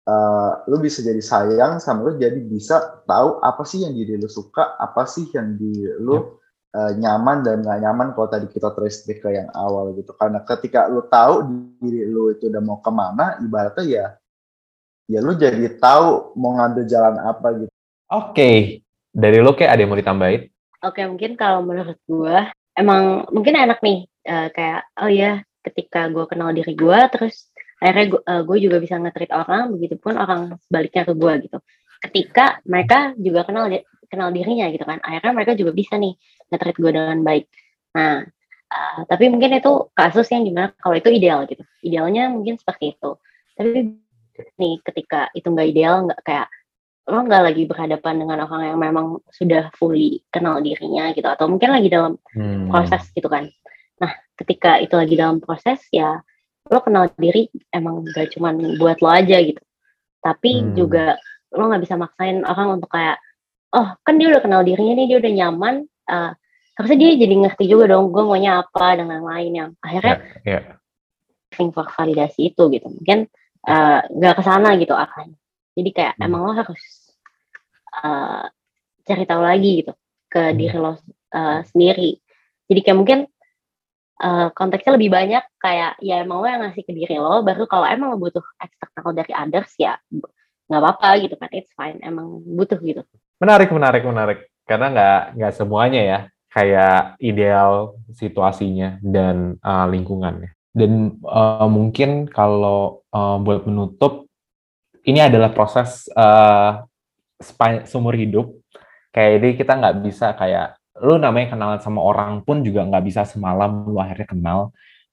eh, 0.06 0.52
lu 0.68 0.76
bisa 0.78 1.00
jadi 1.00 1.18
sayang 1.24 1.80
sama 1.80 2.04
lu 2.04 2.20
jadi 2.20 2.36
bisa 2.36 3.02
tahu 3.08 3.40
apa 3.40 3.64
sih 3.64 3.82
yang 3.82 3.96
diri 3.96 4.20
lu 4.20 4.28
suka, 4.28 4.76
apa 4.76 5.08
sih 5.08 5.24
yang 5.32 5.56
di 5.56 5.88
lu 6.04 6.36
eh, 6.76 6.92
nyaman 7.00 7.40
dan 7.40 7.64
nggak 7.64 7.80
nyaman 7.80 8.12
kalau 8.12 8.28
tadi 8.28 8.46
kita 8.52 8.76
trace 8.76 9.08
back 9.08 9.24
ke 9.24 9.32
yang 9.32 9.48
awal 9.56 9.96
gitu. 9.96 10.12
Karena 10.20 10.44
ketika 10.44 10.84
lu 10.92 11.00
tahu 11.08 11.48
diri 11.80 12.04
lu 12.04 12.28
itu 12.36 12.52
udah 12.52 12.60
mau 12.60 12.78
ke 12.84 12.92
mana, 12.92 13.40
ibaratnya 13.40 13.84
ya 13.88 14.06
ya 15.06 15.22
lu 15.22 15.38
jadi 15.38 15.78
tahu 15.78 16.34
mau 16.34 16.58
ngambil 16.58 16.84
jalan 16.86 17.16
apa 17.22 17.46
gitu. 17.62 17.72
Oke, 18.06 18.82
dari 19.10 19.38
lo 19.42 19.54
kayak 19.54 19.70
ada 19.74 19.80
yang 19.82 19.90
mau 19.90 19.98
ditambahin? 19.98 20.42
Oke, 20.84 21.02
mungkin 21.08 21.34
kalau 21.34 21.66
menurut 21.66 21.98
gue, 22.06 22.36
emang 22.78 23.26
mungkin 23.34 23.58
enak 23.58 23.82
nih, 23.82 24.06
eh, 24.22 24.48
kayak, 24.54 24.82
oh 25.02 25.10
ya, 25.10 25.42
ketika 25.66 26.06
gue 26.12 26.24
kenal 26.30 26.54
diri 26.54 26.76
gue, 26.78 26.98
terus 27.10 27.50
akhirnya 27.82 28.06
gue 28.46 28.58
juga 28.62 28.76
bisa 28.78 28.94
nge-treat 28.96 29.32
orang, 29.34 29.74
begitupun 29.74 30.14
orang 30.14 30.54
sebaliknya 30.62 31.02
ke 31.02 31.12
gue 31.18 31.32
gitu. 31.48 31.58
Ketika 32.06 32.60
mereka 32.68 33.16
juga 33.18 33.42
kenal 33.42 33.66
di- 33.72 33.84
kenal 34.06 34.30
dirinya 34.30 34.70
gitu 34.70 34.84
kan, 34.86 35.02
akhirnya 35.02 35.32
mereka 35.34 35.52
juga 35.58 35.72
bisa 35.74 35.98
nih 35.98 36.14
nge-treat 36.52 36.76
gue 36.78 36.90
dengan 36.94 37.18
baik. 37.26 37.44
Nah, 37.98 38.22
eh, 38.70 39.00
tapi 39.10 39.24
mungkin 39.32 39.58
itu 39.58 39.90
kasus 39.96 40.30
yang 40.30 40.46
di 40.46 40.52
mana 40.54 40.70
kalau 40.78 40.94
itu 40.94 41.10
ideal 41.10 41.42
gitu. 41.50 41.66
Idealnya 41.82 42.30
mungkin 42.30 42.54
seperti 42.60 42.94
itu. 42.94 43.18
Tapi 43.56 44.05
nih 44.56 44.80
ketika 44.84 45.28
itu 45.32 45.48
nggak 45.48 45.68
ideal, 45.72 46.06
nggak 46.06 46.20
kayak 46.24 46.48
lo 47.06 47.22
nggak 47.22 47.42
lagi 47.46 47.62
berhadapan 47.70 48.14
dengan 48.18 48.42
orang 48.50 48.62
yang 48.74 48.78
memang 48.82 49.22
sudah 49.30 49.70
fully 49.78 50.26
kenal 50.34 50.58
dirinya 50.58 51.14
gitu 51.14 51.26
atau 51.30 51.46
mungkin 51.46 51.70
lagi 51.70 51.86
dalam 51.86 52.18
Hmm. 52.34 52.66
proses 52.66 53.06
gitu 53.14 53.30
kan 53.30 53.46
nah 53.96 54.10
ketika 54.34 54.76
itu 54.82 54.92
lagi 54.98 55.14
dalam 55.14 55.38
proses 55.38 55.80
ya 55.94 56.18
lo 56.66 56.82
kenal 56.82 57.06
diri 57.14 57.46
emang 57.70 58.02
gak 58.10 58.34
cuman 58.34 58.74
buat 58.76 58.98
lo 59.00 59.08
aja 59.08 59.38
gitu 59.38 59.62
tapi 60.18 60.66
Hmm. 60.66 60.74
juga 60.74 61.14
lo 61.54 61.70
nggak 61.70 61.82
bisa 61.86 61.94
maksain 61.94 62.42
orang 62.42 62.82
untuk 62.82 62.90
kayak 62.90 63.22
oh 63.70 63.94
kan 64.02 64.18
dia 64.18 64.26
udah 64.34 64.42
kenal 64.42 64.66
dirinya 64.66 64.98
nih 64.98 65.06
dia 65.06 65.18
udah 65.22 65.32
nyaman 65.32 65.74
harusnya 66.74 66.98
dia 66.98 67.10
jadi 67.22 67.34
ngerti 67.38 67.64
juga 67.70 67.86
dong 67.88 68.10
gue 68.10 68.20
maunya 68.20 68.66
apa 68.66 68.98
dan 68.98 69.06
lain-lain 69.08 69.52
yang 69.54 69.70
akhirnya 69.78 70.14
Ya, 70.42 70.58
ya. 70.58 70.60
looking 71.54 71.70
for 71.70 71.86
validasi 71.86 72.50
itu 72.50 72.62
gitu 72.68 72.90
mungkin 72.90 73.30
eh, 73.66 74.00
nggak 74.06 74.34
ke 74.38 74.42
sana 74.46 74.68
gitu 74.78 74.94
akan 74.94 75.34
jadi 75.76 75.90
kayak 75.92 76.14
Hmm. 76.16 76.24
emang 76.26 76.40
lo 76.46 76.52
harus 76.54 76.82
eh, 78.04 78.44
cari 79.06 79.24
tahu 79.26 79.42
lagi 79.42 79.70
gitu 79.84 79.92
ke 80.26 80.42
Hmm. 80.52 80.56
diri 80.56 80.76
lo 80.78 80.92
eh, 81.34 81.60
sendiri 81.68 82.10
jadi 82.70 82.80
kayak 82.82 82.98
mungkin 82.98 83.18
eh, 84.16 84.48
konteksnya 84.56 84.96
lebih 84.96 85.10
banyak 85.12 85.44
kayak 85.60 86.00
ya 86.00 86.24
emang 86.24 86.40
lo 86.40 86.46
yang 86.48 86.62
ngasih 86.64 86.82
ke 86.86 86.92
diri 86.94 87.20
lo 87.20 87.44
baru 87.44 87.68
kalau 87.68 87.84
emang 87.84 88.14
lo 88.14 88.18
butuh 88.18 88.42
eksternal 88.62 89.12
dari 89.12 89.32
others 89.36 89.72
ya 89.76 90.00
nggak 90.66 90.80
apa-apa 90.82 91.08
gitu 91.22 91.34
kan 91.38 91.50
it's 91.54 91.70
fine 91.76 92.00
emang 92.02 92.42
butuh 92.42 92.80
gitu 92.82 93.04
Menarik, 93.36 93.68
menarik, 93.68 94.00
menarik. 94.00 94.38
Karena 94.64 94.88
nggak 94.88 95.20
nggak 95.36 95.52
semuanya 95.52 96.00
ya 96.00 96.18
kayak 96.48 97.20
ideal 97.20 98.00
situasinya 98.16 98.96
dan 99.04 99.60
uh, 99.60 99.84
lingkungannya. 99.84 100.55
Dan 100.76 101.16
uh, 101.24 101.64
mungkin 101.72 102.28
kalau 102.28 103.00
uh, 103.08 103.40
buat 103.40 103.64
menutup, 103.64 104.28
ini 105.08 105.24
adalah 105.24 105.48
proses 105.56 106.04
uh, 106.12 106.84
seumur 107.88 108.12
hidup. 108.12 108.52
Kayak 109.08 109.32
ini 109.40 109.48
kita 109.56 109.72
nggak 109.72 109.96
bisa 110.04 110.36
kayak 110.36 110.76
lu 111.00 111.16
namanya 111.16 111.56
kenalan 111.56 111.80
sama 111.80 112.04
orang 112.04 112.44
pun 112.44 112.60
juga 112.60 112.84
nggak 112.84 113.04
bisa 113.08 113.24
semalam 113.24 113.88
lu 113.88 113.96
akhirnya 113.96 114.28
kenal. 114.28 114.60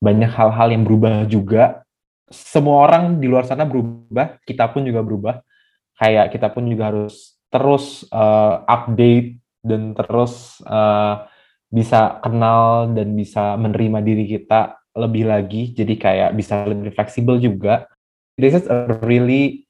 Banyak 0.04 0.36
hal-hal 0.36 0.68
yang 0.76 0.84
berubah 0.84 1.24
juga. 1.32 1.88
Semua 2.28 2.84
orang 2.84 3.24
di 3.24 3.32
luar 3.32 3.48
sana 3.48 3.64
berubah, 3.64 4.44
kita 4.44 4.68
pun 4.68 4.84
juga 4.84 5.00
berubah. 5.00 5.40
Kayak 5.96 6.36
kita 6.36 6.52
pun 6.52 6.68
juga 6.68 6.92
harus 6.92 7.40
terus 7.48 8.04
uh, 8.12 8.68
update 8.68 9.40
dan 9.64 9.96
terus 9.96 10.60
uh, 10.68 11.24
bisa 11.72 12.20
kenal 12.20 12.92
dan 12.92 13.16
bisa 13.16 13.56
menerima 13.56 14.04
diri 14.04 14.28
kita 14.28 14.83
lebih 14.94 15.30
lagi 15.30 15.74
jadi 15.74 15.94
kayak 15.98 16.30
bisa 16.38 16.66
lebih 16.70 16.94
fleksibel 16.94 17.42
juga 17.42 17.90
this 18.38 18.54
is 18.54 18.66
a 18.70 18.98
really 19.06 19.66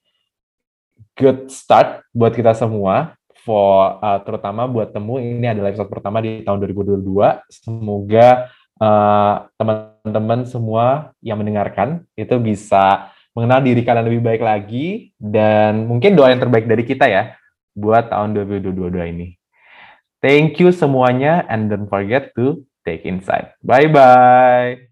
good 1.16 1.48
start 1.48 2.04
buat 2.12 2.36
kita 2.36 2.52
semua 2.52 3.16
for 3.44 4.00
uh, 4.00 4.20
terutama 4.24 4.64
buat 4.64 4.92
temu 4.92 5.20
ini 5.20 5.44
adalah 5.44 5.72
episode 5.72 5.92
pertama 5.92 6.24
di 6.24 6.44
tahun 6.44 6.60
2022 6.64 7.04
semoga 7.52 8.48
uh, 8.80 9.34
teman-teman 9.60 10.48
semua 10.48 11.12
yang 11.20 11.40
mendengarkan 11.40 12.04
itu 12.16 12.36
bisa 12.40 13.12
mengenal 13.34 13.60
diri 13.66 13.82
kalian 13.82 14.06
lebih 14.06 14.22
baik 14.22 14.42
lagi 14.42 15.10
dan 15.18 15.90
mungkin 15.90 16.14
doa 16.14 16.30
yang 16.30 16.40
terbaik 16.40 16.70
dari 16.70 16.86
kita 16.86 17.10
ya 17.10 17.34
buat 17.74 18.08
tahun 18.08 18.38
2022 18.38 19.10
ini. 19.10 19.34
Thank 20.22 20.62
you 20.62 20.72
semuanya 20.72 21.44
and 21.50 21.68
don't 21.68 21.90
forget 21.90 22.32
to 22.38 22.64
Take 22.86 23.04
Insight. 23.04 23.52
Bye-bye. 23.60 24.88